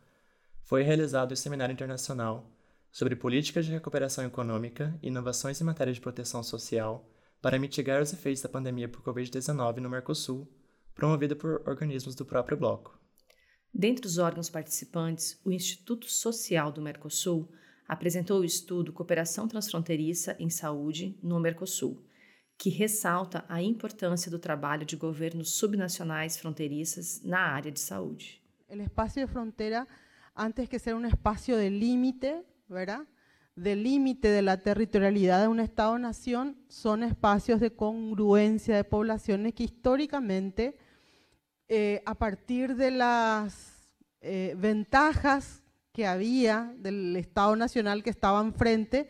foi 0.64 0.82
realizado 0.82 1.34
o 1.34 1.36
Seminário 1.36 1.74
Internacional 1.74 2.50
sobre 2.90 3.18
Políticas 3.18 3.66
de 3.66 3.74
Recuperação 3.74 4.25
Econômica 4.25 4.98
e 5.04 5.08
Inovações 5.10 5.60
em 5.60 5.66
Matéria 5.66 5.92
de 5.92 6.00
Proteção 6.00 6.42
Social 6.42 7.06
para 7.42 7.60
mitigar 7.60 8.02
os 8.02 8.14
efeitos 8.14 8.42
da 8.42 8.48
pandemia 8.48 8.88
por 8.88 9.02
Covid-19 9.02 9.82
no 9.82 9.90
Mercosul, 9.90 10.48
promovido 10.94 11.36
por 11.36 11.62
organismos 11.68 12.16
do 12.16 12.24
próprio 12.24 12.56
bloco. 12.56 12.98
Dentre 13.74 14.08
os 14.08 14.18
órgãos 14.18 14.50
participantes, 14.50 15.38
o 15.44 15.52
Instituto 15.52 16.10
Social 16.10 16.72
do 16.72 16.82
Mercosul 16.82 17.52
apresentou 17.86 18.40
o 18.40 18.46
estudo 18.46 18.94
Cooperação 18.94 19.50
Transfronteiriça 19.50 20.38
em 20.40 20.50
Saúde 20.50 21.20
no 21.22 21.42
Mercosul, 21.42 22.02
que 22.57 22.69
ressalta 22.69 23.45
a 23.47 23.62
importância 23.62 24.31
do 24.31 24.39
trabalho 24.39 24.85
de 24.85 24.95
governos 24.95 25.51
subnacionais 25.51 26.38
fronteiriças 26.38 27.21
na 27.24 27.39
área 27.39 27.71
de 27.71 27.79
saúde. 27.79 28.41
O 28.69 28.75
espaço 28.81 29.19
de 29.19 29.27
fronteira, 29.27 29.88
antes 30.35 30.67
que 30.67 30.79
ser 30.79 30.95
um 30.95 31.05
espaço 31.05 31.51
de 31.51 31.69
límite, 31.69 32.43
¿verdad? 32.67 33.05
de 33.55 33.75
límite 33.75 34.27
de 34.27 34.41
la 34.41 34.57
territorialidad 34.57 35.41
de 35.41 35.47
un 35.47 35.59
Estado-nación 35.59 36.57
son 36.67 37.03
espacios 37.03 37.62
de 37.62 37.74
congruencia 37.74 38.75
de 38.75 38.83
poblaciones 38.83 39.53
que 39.53 39.63
históricamente, 39.63 40.77
eh, 41.69 42.03
a 42.05 42.15
partir 42.15 42.75
de 42.75 42.91
las 42.91 43.95
eh, 44.19 44.55
ventajas 44.57 45.63
que 45.93 46.05
había 46.05 46.74
del 46.77 47.15
Estado 47.15 47.55
Nacional 47.55 48.03
que 48.03 48.09
estaba 48.09 48.41
enfrente, 48.41 49.09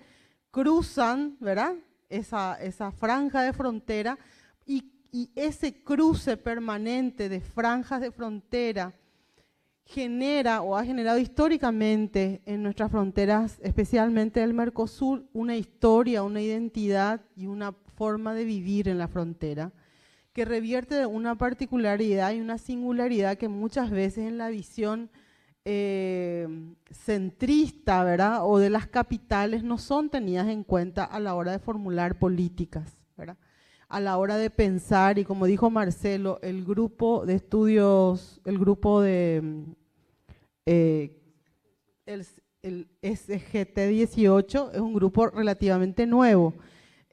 cruzan, 0.52 1.38
¿verdad? 1.40 1.74
Esa, 2.10 2.56
esa 2.62 2.92
franja 2.92 3.42
de 3.42 3.54
frontera 3.54 4.18
y, 4.66 4.92
y 5.12 5.32
ese 5.36 5.84
cruce 5.84 6.38
permanente 6.38 7.30
de 7.30 7.42
franjas 7.42 8.02
de 8.02 8.12
frontera 8.12 8.94
genera 9.86 10.62
o 10.62 10.76
ha 10.76 10.84
generado 10.84 11.20
históricamente 11.20 12.42
en 12.46 12.64
nuestras 12.64 12.92
fronteras, 12.92 13.60
especialmente 13.62 14.42
el 14.42 14.54
Mercosur, 14.54 15.26
una 15.34 15.56
historia, 15.56 16.24
una 16.24 16.42
identidad 16.42 17.22
y 17.36 17.46
una 17.46 17.74
forma 17.96 18.34
de 18.34 18.46
vivir 18.46 18.88
en 18.88 18.98
la 18.98 19.08
frontera 19.08 19.72
que 20.36 20.44
revierte 20.44 20.96
de 20.96 21.06
una 21.06 21.36
particularidad 21.36 22.34
y 22.34 22.42
una 22.42 22.58
singularidad 22.58 23.38
que 23.38 23.48
muchas 23.48 23.90
veces 23.90 24.28
en 24.28 24.38
la 24.38 24.50
visión 24.50 25.10
eh, 25.66 26.48
centrista, 26.92 28.04
¿verdad? 28.04 28.42
O 28.44 28.60
de 28.60 28.70
las 28.70 28.88
capitales 28.88 29.64
no 29.64 29.78
son 29.78 30.10
tenidas 30.10 30.48
en 30.48 30.64
cuenta 30.64 31.04
a 31.04 31.20
la 31.20 31.36
hora 31.36 31.52
de 31.52 31.60
formular 31.60 32.20
políticas, 32.20 32.94
¿verdad? 33.18 33.38
A 33.90 34.00
la 34.00 34.18
hora 34.18 34.38
de 34.38 34.50
pensar, 34.50 35.20
y 35.20 35.26
como 35.26 35.46
dijo 35.46 35.70
Marcelo, 35.70 36.40
el 36.42 36.64
grupo 36.66 37.26
de 37.26 37.36
estudios, 37.36 38.42
el 38.46 38.58
grupo 38.58 39.02
de 39.02 39.66
eh, 40.66 41.20
el, 42.06 42.26
el 42.62 42.88
SGT 43.02 43.78
18 43.90 44.72
es 44.74 44.80
un 44.80 44.94
grupo 44.94 45.28
relativamente 45.28 46.08
nuevo 46.08 46.54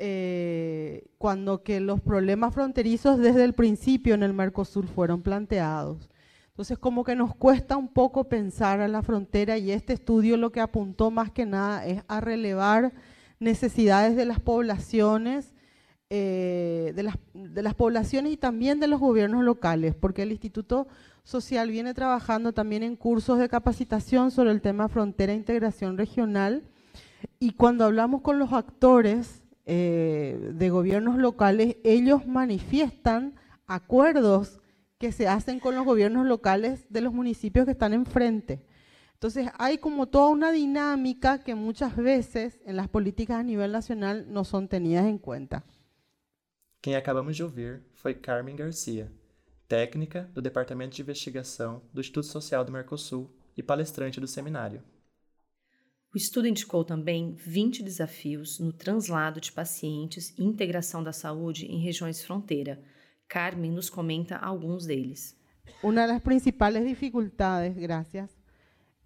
eh, 0.04 1.04
cuando 1.18 1.62
que 1.62 1.78
los 1.78 2.00
problemas 2.00 2.52
fronterizos 2.52 3.18
desde 3.18 3.44
el 3.44 3.52
principio 3.52 4.14
en 4.14 4.24
el 4.24 4.32
Mercosur 4.32 4.88
fueron 4.88 5.22
planteados. 5.22 6.10
Entonces, 6.52 6.76
como 6.76 7.02
que 7.02 7.16
nos 7.16 7.34
cuesta 7.34 7.78
un 7.78 7.88
poco 7.88 8.24
pensar 8.24 8.80
a 8.80 8.88
la 8.88 9.02
frontera 9.02 9.56
y 9.56 9.70
este 9.70 9.94
estudio 9.94 10.36
lo 10.36 10.52
que 10.52 10.60
apuntó 10.60 11.10
más 11.10 11.30
que 11.30 11.46
nada 11.46 11.86
es 11.86 12.02
a 12.08 12.20
relevar 12.20 12.92
necesidades 13.40 14.16
de 14.16 14.26
las 14.26 14.38
poblaciones, 14.38 15.54
eh, 16.10 16.92
de, 16.94 17.02
las, 17.02 17.16
de 17.32 17.62
las 17.62 17.74
poblaciones 17.74 18.32
y 18.32 18.36
también 18.36 18.80
de 18.80 18.86
los 18.86 19.00
gobiernos 19.00 19.42
locales, 19.42 19.94
porque 19.94 20.22
el 20.22 20.32
Instituto 20.32 20.88
Social 21.24 21.70
viene 21.70 21.94
trabajando 21.94 22.52
también 22.52 22.82
en 22.82 22.96
cursos 22.96 23.38
de 23.38 23.48
capacitación 23.48 24.30
sobre 24.30 24.50
el 24.50 24.60
tema 24.60 24.88
frontera 24.88 25.32
e 25.32 25.36
integración 25.36 25.96
regional. 25.96 26.64
Y 27.38 27.52
cuando 27.52 27.86
hablamos 27.86 28.20
con 28.20 28.38
los 28.38 28.52
actores, 28.52 29.42
eh, 29.64 30.50
de 30.54 30.70
gobiernos 30.70 31.16
locales, 31.18 31.76
ellos 31.84 32.26
manifiestan 32.26 33.36
acuerdos 33.68 34.60
que 35.02 35.10
se 35.10 35.26
hacen 35.26 35.58
con 35.58 35.74
los 35.74 35.84
gobiernos 35.84 36.28
locales 36.28 36.86
de 36.88 37.00
los 37.00 37.12
municipios 37.12 37.64
que 37.64 37.72
están 37.72 37.92
enfrente. 37.92 38.64
Entonces 39.14 39.48
hay 39.58 39.78
como 39.78 40.06
toda 40.06 40.28
una 40.28 40.52
dinámica 40.52 41.42
que 41.42 41.56
muchas 41.56 41.96
veces 41.96 42.60
en 42.64 42.76
las 42.76 42.86
políticas 42.86 43.40
a 43.40 43.42
nivel 43.42 43.72
nacional 43.72 44.26
no 44.28 44.44
son 44.44 44.68
tenidas 44.68 45.06
en 45.06 45.18
cuenta. 45.18 45.64
Quem 46.80 46.94
acabamos 46.94 47.36
de 47.36 47.42
ouvir 47.42 47.82
foi 47.94 48.14
Carmen 48.14 48.54
Garcia, 48.54 49.10
técnica 49.66 50.30
do 50.32 50.40
Departamento 50.40 50.94
de 50.94 51.02
Investigação 51.02 51.82
do 51.92 52.00
Instituto 52.00 52.28
Social 52.28 52.64
do 52.64 52.70
Mercosul 52.70 53.28
e 53.56 53.62
palestrante 53.62 54.20
do 54.20 54.28
seminário. 54.28 54.84
O 56.14 56.16
estudo 56.16 56.46
indicou 56.46 56.84
também 56.84 57.34
20 57.34 57.82
desafios 57.82 58.60
no 58.60 58.72
translado 58.72 59.40
de 59.40 59.50
pacientes 59.50 60.32
e 60.38 60.44
integração 60.44 61.02
da 61.02 61.12
saúde 61.12 61.66
em 61.66 61.80
regiões 61.80 62.22
fronteira. 62.22 62.80
Carmen 63.32 63.74
nos 63.74 63.88
comenta 63.88 64.36
alguns 64.36 64.84
deles. 64.84 65.34
Uma 65.82 66.06
das 66.06 66.20
principais 66.20 66.84
dificuldades, 66.84 67.74
gracias, 67.74 68.30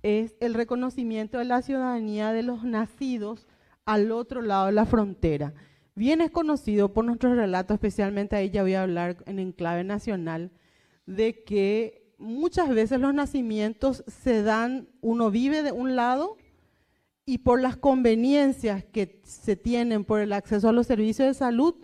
é 0.02 0.26
o 0.40 0.52
reconhecimento 0.52 1.38
da 1.45 1.62
cidadania 1.62 2.33
de 2.33 2.42
los 2.42 2.64
nacidos 2.64 3.47
al 3.85 4.11
otro 4.11 4.42
lado 4.42 4.66
de 4.66 4.73
la 4.73 4.85
frontera. 4.85 5.54
Bien 5.95 6.21
es 6.21 6.33
conocido 6.33 6.92
por 6.92 7.04
nuestros 7.04 7.37
relatos, 7.37 7.76
especialmente 7.76 8.35
ahí 8.35 8.50
ya 8.50 8.62
voy 8.62 8.75
a 8.75 8.83
hablar 8.83 9.16
en 9.26 9.38
enclave 9.38 9.85
nacional, 9.85 10.50
de 11.06 11.45
que 11.45 12.12
muchas 12.18 12.68
veces 12.71 12.99
los 12.99 13.14
nacimientos 13.14 14.02
se 14.09 14.42
dan, 14.42 14.88
uno 15.02 15.30
vive 15.30 15.62
de 15.62 15.71
un 15.71 15.95
lado 15.95 16.36
y 17.25 17.39
por 17.39 17.60
las 17.60 17.76
conveniencias 17.76 18.84
que 18.84 19.21
se 19.23 19.54
tienen 19.54 20.04
por 20.04 20.19
el 20.19 20.32
acceso 20.32 20.69
a 20.69 20.73
los 20.73 20.89
servicios 20.89 21.28
de 21.28 21.34
salud, 21.34 21.76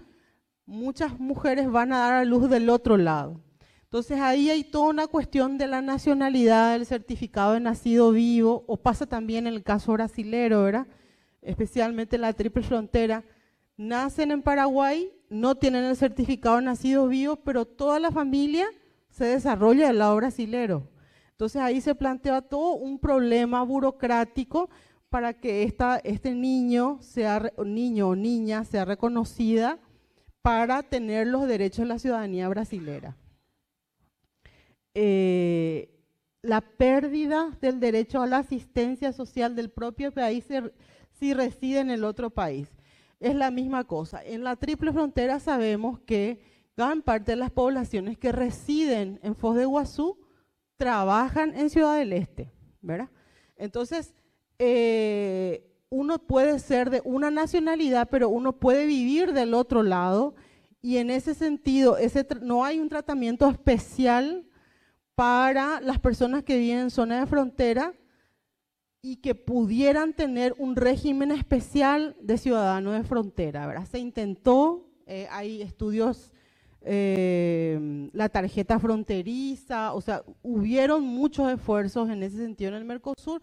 muchas 0.67 1.19
mujeres 1.19 1.71
van 1.71 1.93
a 1.93 1.99
dar 1.99 2.15
a 2.15 2.25
luz 2.25 2.49
del 2.49 2.71
otro 2.71 2.97
lado. 2.97 3.41
Entonces 3.85 4.21
ahí 4.21 4.49
hay 4.49 4.65
toda 4.65 4.89
una 4.89 5.07
cuestión 5.07 5.59
de 5.59 5.67
la 5.67 5.83
nacionalidad, 5.83 6.73
del 6.73 6.87
certificado 6.87 7.53
de 7.53 7.61
nacido 7.61 8.11
vivo, 8.11 8.65
o 8.67 8.79
pasa 8.79 9.07
también 9.07 9.47
el 9.47 9.63
caso 9.63 9.93
brasilero, 9.93 10.63
¿verdad? 10.63 10.87
Especialmente 11.43 12.17
en 12.17 12.23
la 12.23 12.33
triple 12.33 12.63
frontera. 12.63 13.23
Nacen 13.77 14.31
en 14.31 14.43
Paraguay, 14.43 15.13
no 15.29 15.57
tienen 15.57 15.85
el 15.85 15.97
certificado 15.97 16.57
de 16.57 16.63
nacido 16.63 17.07
vivo, 17.07 17.37
pero 17.37 17.67
toda 17.67 17.99
la 17.99 18.11
familia 18.11 18.67
se 19.11 19.27
desarrolla 19.27 19.89
del 19.89 19.99
lado 19.99 20.17
brasilero. 20.17 20.89
Entonces 21.33 21.61
ahí 21.61 21.81
se 21.83 21.95
plantea 21.95 22.41
todo 22.41 22.75
un 22.75 22.99
problema 22.99 23.63
burocrático 23.63 24.71
para 25.11 25.35
que 25.35 25.65
esta, 25.65 25.99
este 25.99 26.35
niño, 26.35 26.97
sea, 27.03 27.53
niño 27.63 28.09
o 28.09 28.17
niña 28.17 28.65
sea 28.65 28.87
reconocida 28.87 29.79
para 30.43 30.83
tener 30.83 31.29
los 31.29 31.47
derechos 31.47 31.85
de 31.85 31.87
la 31.87 31.99
ciudadanía 31.99 32.49
brasilera. 32.49 33.17
Eh, 34.95 35.89
la 36.43 36.61
pérdida 36.61 37.57
del 37.61 37.79
derecho 37.79 38.21
a 38.21 38.27
la 38.27 38.39
asistencia 38.39 39.13
social 39.13 39.55
del 39.55 39.71
propio 39.71 40.13
país 40.13 40.45
si 41.13 41.33
reside 41.33 41.81
en 41.81 41.91
el 41.91 42.05
otro 42.05 42.31
país. 42.31 42.69
Es 43.21 43.37
la 43.37 43.53
misma 43.53 43.85
cosa. 43.85 44.23
En 44.25 44.43
la 44.43 44.57
triple 44.57 44.93
frontera 44.93 45.39
sabemos 45.39 46.01
que 46.01 46.41
gran 46.77 47.03
parte 47.03 47.33
de 47.33 47.37
las 47.37 47.53
poblaciones 47.53 48.19
que 48.19 48.33
residen 48.33 49.21
en 49.23 49.37
Foz 49.37 49.55
de 49.57 49.63
Iguazú 49.63 50.19
trabajan 50.77 51.57
en 51.57 51.71
Ciudad 51.71 51.97
del 51.97 52.13
Este, 52.13 52.51
¿verdad? 52.81 53.09
Entonces, 53.57 54.15
eh, 54.59 55.72
uno 55.93 56.19
puede 56.19 56.59
ser 56.59 56.89
de 56.89 57.03
una 57.05 57.31
nacionalidad, 57.31 58.09
pero 58.11 58.31
uno 58.31 58.55
puede 58.55 58.87
vivir 58.87 59.35
del 59.35 59.53
otro 59.53 59.83
lado 59.83 60.35
y 60.81 60.97
en 60.97 61.11
ese 61.11 61.35
sentido 61.35 61.99
ese 61.99 62.27
no 62.41 62.65
hay 62.65 62.81
un 62.81 62.89
tratamiento 62.89 63.49
especial 63.49 64.47
para 65.15 65.83
las 65.83 65.99
personas 65.99 66.45
que 66.45 66.57
viven 66.57 66.79
en 66.79 66.91
zona 66.91 67.21
de 67.21 67.27
frontera 67.27 67.93
y 69.03 69.17
que 69.17 69.35
pudieran 69.35 70.15
tener 70.15 70.55
un 70.57 70.77
régimen 70.77 71.31
especial 71.31 72.17
de 72.23 72.39
ciudadano 72.39 72.93
de 72.93 73.03
frontera. 73.03 73.67
¿verdad? 73.67 73.85
Se 73.85 73.99
intentó, 73.99 74.89
eh, 75.07 75.29
hay 75.31 75.61
estudios, 75.61 76.33
eh, 76.81 78.09
la 78.15 78.31
tarjeta 78.31 78.79
fronteriza, 78.79 79.93
o 79.93 80.01
sea, 80.01 80.23
hubieron 80.43 81.03
muchos 81.03 81.53
esfuerzos 81.53 82.09
en 82.09 82.23
ese 82.23 82.39
sentido 82.39 82.71
en 82.71 82.77
el 82.77 82.85
Mercosur, 82.87 83.43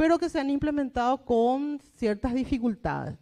pero 0.00 0.18
que 0.18 0.30
se 0.30 0.40
han 0.40 0.48
implementado 0.48 1.26
con 1.26 1.78
ciertas 1.94 2.32
dificultades. 2.32 3.18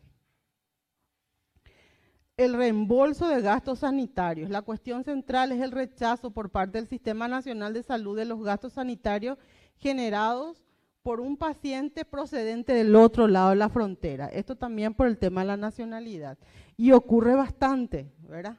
El 2.36 2.54
reembolso 2.54 3.26
de 3.26 3.42
gastos 3.42 3.80
sanitarios. 3.80 4.48
La 4.48 4.62
cuestión 4.62 5.02
central 5.02 5.50
es 5.50 5.60
el 5.60 5.72
rechazo 5.72 6.30
por 6.30 6.50
parte 6.50 6.78
del 6.78 6.86
Sistema 6.86 7.26
Nacional 7.26 7.74
de 7.74 7.82
Salud 7.82 8.16
de 8.16 8.26
los 8.26 8.44
gastos 8.44 8.74
sanitarios 8.74 9.38
generados 9.76 10.64
por 11.02 11.18
un 11.18 11.36
paciente 11.36 12.04
procedente 12.04 12.74
del 12.74 12.94
otro 12.94 13.26
lado 13.26 13.50
de 13.50 13.56
la 13.56 13.70
frontera. 13.70 14.26
Esto 14.26 14.54
también 14.54 14.94
por 14.94 15.08
el 15.08 15.18
tema 15.18 15.40
de 15.40 15.48
la 15.48 15.56
nacionalidad. 15.56 16.38
Y 16.76 16.92
ocurre 16.92 17.34
bastante, 17.34 18.12
¿verdad? 18.20 18.56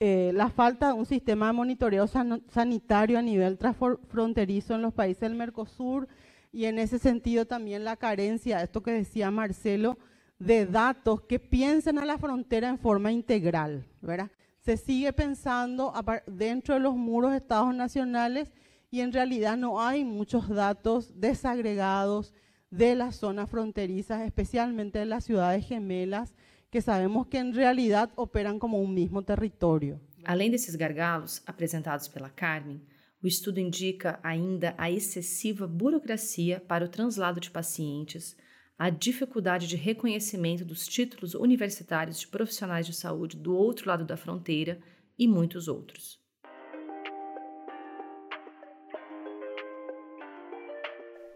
Eh, 0.00 0.32
la 0.34 0.50
falta 0.50 0.88
de 0.88 0.94
un 0.94 1.06
sistema 1.06 1.46
de 1.46 1.52
monitoreo 1.52 2.08
sanitario 2.08 3.16
a 3.16 3.22
nivel 3.22 3.58
transfronterizo 3.58 4.74
en 4.74 4.82
los 4.82 4.92
países 4.92 5.20
del 5.20 5.36
Mercosur, 5.36 6.08
y 6.52 6.64
en 6.64 6.78
ese 6.78 6.98
sentido 6.98 7.46
también 7.46 7.84
la 7.84 7.96
carencia, 7.96 8.62
esto 8.62 8.82
que 8.82 8.92
decía 8.92 9.30
Marcelo, 9.30 9.98
de 10.38 10.66
datos 10.66 11.22
que 11.22 11.38
piensen 11.38 11.98
a 11.98 12.04
la 12.04 12.18
frontera 12.18 12.68
en 12.68 12.78
forma 12.78 13.12
integral, 13.12 13.86
¿verdad? 14.00 14.30
Se 14.60 14.76
sigue 14.76 15.12
pensando 15.12 15.92
dentro 16.26 16.74
de 16.74 16.80
los 16.80 16.96
muros 16.96 17.30
de 17.30 17.38
estados 17.38 17.74
nacionales 17.74 18.52
y 18.90 19.00
en 19.00 19.12
realidad 19.12 19.56
no 19.56 19.80
hay 19.80 20.04
muchos 20.04 20.48
datos 20.48 21.20
desagregados 21.20 22.34
de 22.70 22.94
las 22.94 23.16
zonas 23.16 23.50
fronterizas, 23.50 24.22
especialmente 24.22 24.98
de 24.98 25.06
las 25.06 25.24
ciudades 25.24 25.66
gemelas, 25.66 26.34
que 26.70 26.80
sabemos 26.80 27.26
que 27.26 27.38
en 27.38 27.54
realidad 27.54 28.10
operan 28.14 28.58
como 28.58 28.78
un 28.78 28.94
mismo 28.94 29.22
territorio. 29.22 30.00
Além 30.24 30.50
desses 30.50 30.76
gargalos 30.76 31.42
apresentados 31.46 32.08
pela 32.08 32.30
Carmen, 32.30 32.82
O 33.22 33.26
estudo 33.26 33.60
indica 33.60 34.18
ainda 34.22 34.74
a 34.78 34.90
excessiva 34.90 35.66
burocracia 35.66 36.58
para 36.66 36.86
o 36.86 36.88
translado 36.88 37.38
de 37.38 37.50
pacientes, 37.50 38.34
a 38.78 38.88
dificuldade 38.88 39.66
de 39.66 39.76
reconhecimento 39.76 40.64
dos 40.64 40.86
títulos 40.86 41.34
universitários 41.34 42.18
de 42.18 42.26
profissionais 42.26 42.86
de 42.86 42.94
saúde 42.94 43.36
do 43.36 43.54
outro 43.54 43.86
lado 43.86 44.06
da 44.06 44.16
fronteira 44.16 44.80
e 45.18 45.28
muitos 45.28 45.68
outros. 45.68 46.18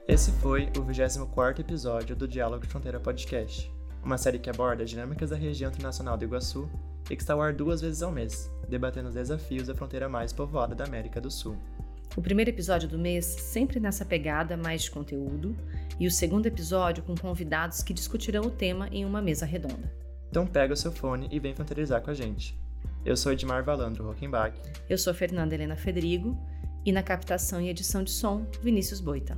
Esse 0.09 0.33
foi 0.41 0.65
o 0.79 0.87
24º 0.87 1.61
episódio 1.61 2.17
do 2.17 2.27
Diálogo 2.27 2.67
Fronteira 2.67 2.99
Podcast, 2.99 3.71
uma 4.03 4.17
série 4.17 4.39
que 4.39 4.49
aborda 4.49 4.85
as 4.85 4.89
dinâmicas 4.89 5.29
da 5.29 5.37
região 5.37 5.71
internacional 5.71 6.17
do 6.17 6.25
Iguaçu 6.25 6.67
e 7.11 7.17
que 7.17 7.23
está 7.23 7.35
ao 7.35 7.43
ar 7.43 7.53
duas 7.53 7.83
vezes 7.83 8.03
ao 8.03 8.11
mês, 8.11 8.51
debatendo 8.69 9.09
os 9.09 9.15
desafios 9.15 9.67
da 9.67 9.75
fronteira 9.75 10.09
mais 10.09 10.33
povoada 10.33 10.75
da 10.75 10.85
América 10.85 11.21
do 11.21 11.31
Sul. 11.31 11.59
O 12.17 12.23
primeiro 12.23 12.51
episódio 12.51 12.89
do 12.89 12.97
mês 12.97 13.25
sempre 13.25 13.81
nessa 13.81 14.05
pegada 14.05 14.57
mais 14.57 14.83
de 14.83 14.91
conteúdo, 14.91 15.57
e 15.99 16.07
o 16.07 16.11
segundo 16.11 16.47
episódio 16.47 17.03
com 17.03 17.15
convidados 17.17 17.83
que 17.83 17.93
discutirão 17.93 18.45
o 18.45 18.51
tema 18.51 18.89
em 18.93 19.05
uma 19.05 19.21
mesa 19.21 19.45
redonda. 19.45 19.93
Então 20.31 20.47
pega 20.47 20.75
o 20.75 20.77
seu 20.77 20.93
fone 20.93 21.29
e 21.31 21.41
vem 21.41 21.55
fronterizar 21.55 22.01
com 22.03 22.11
a 22.11 22.15
gente. 22.15 22.59
Eu 23.05 23.17
sou 23.17 23.33
Edmar 23.33 23.65
Valandro 23.65 24.05
Rockenbach. 24.05 24.57
Eu 24.89 24.97
sou 24.97 25.13
Fernanda 25.13 25.55
Helena 25.55 25.77
Federigo 25.77 26.39
e 26.85 26.93
na 26.93 27.03
captação 27.03 27.61
e 27.61 27.69
edição 27.69 28.03
de 28.03 28.11
som, 28.11 28.47
Vinícius 28.63 29.01
Boita. 29.01 29.37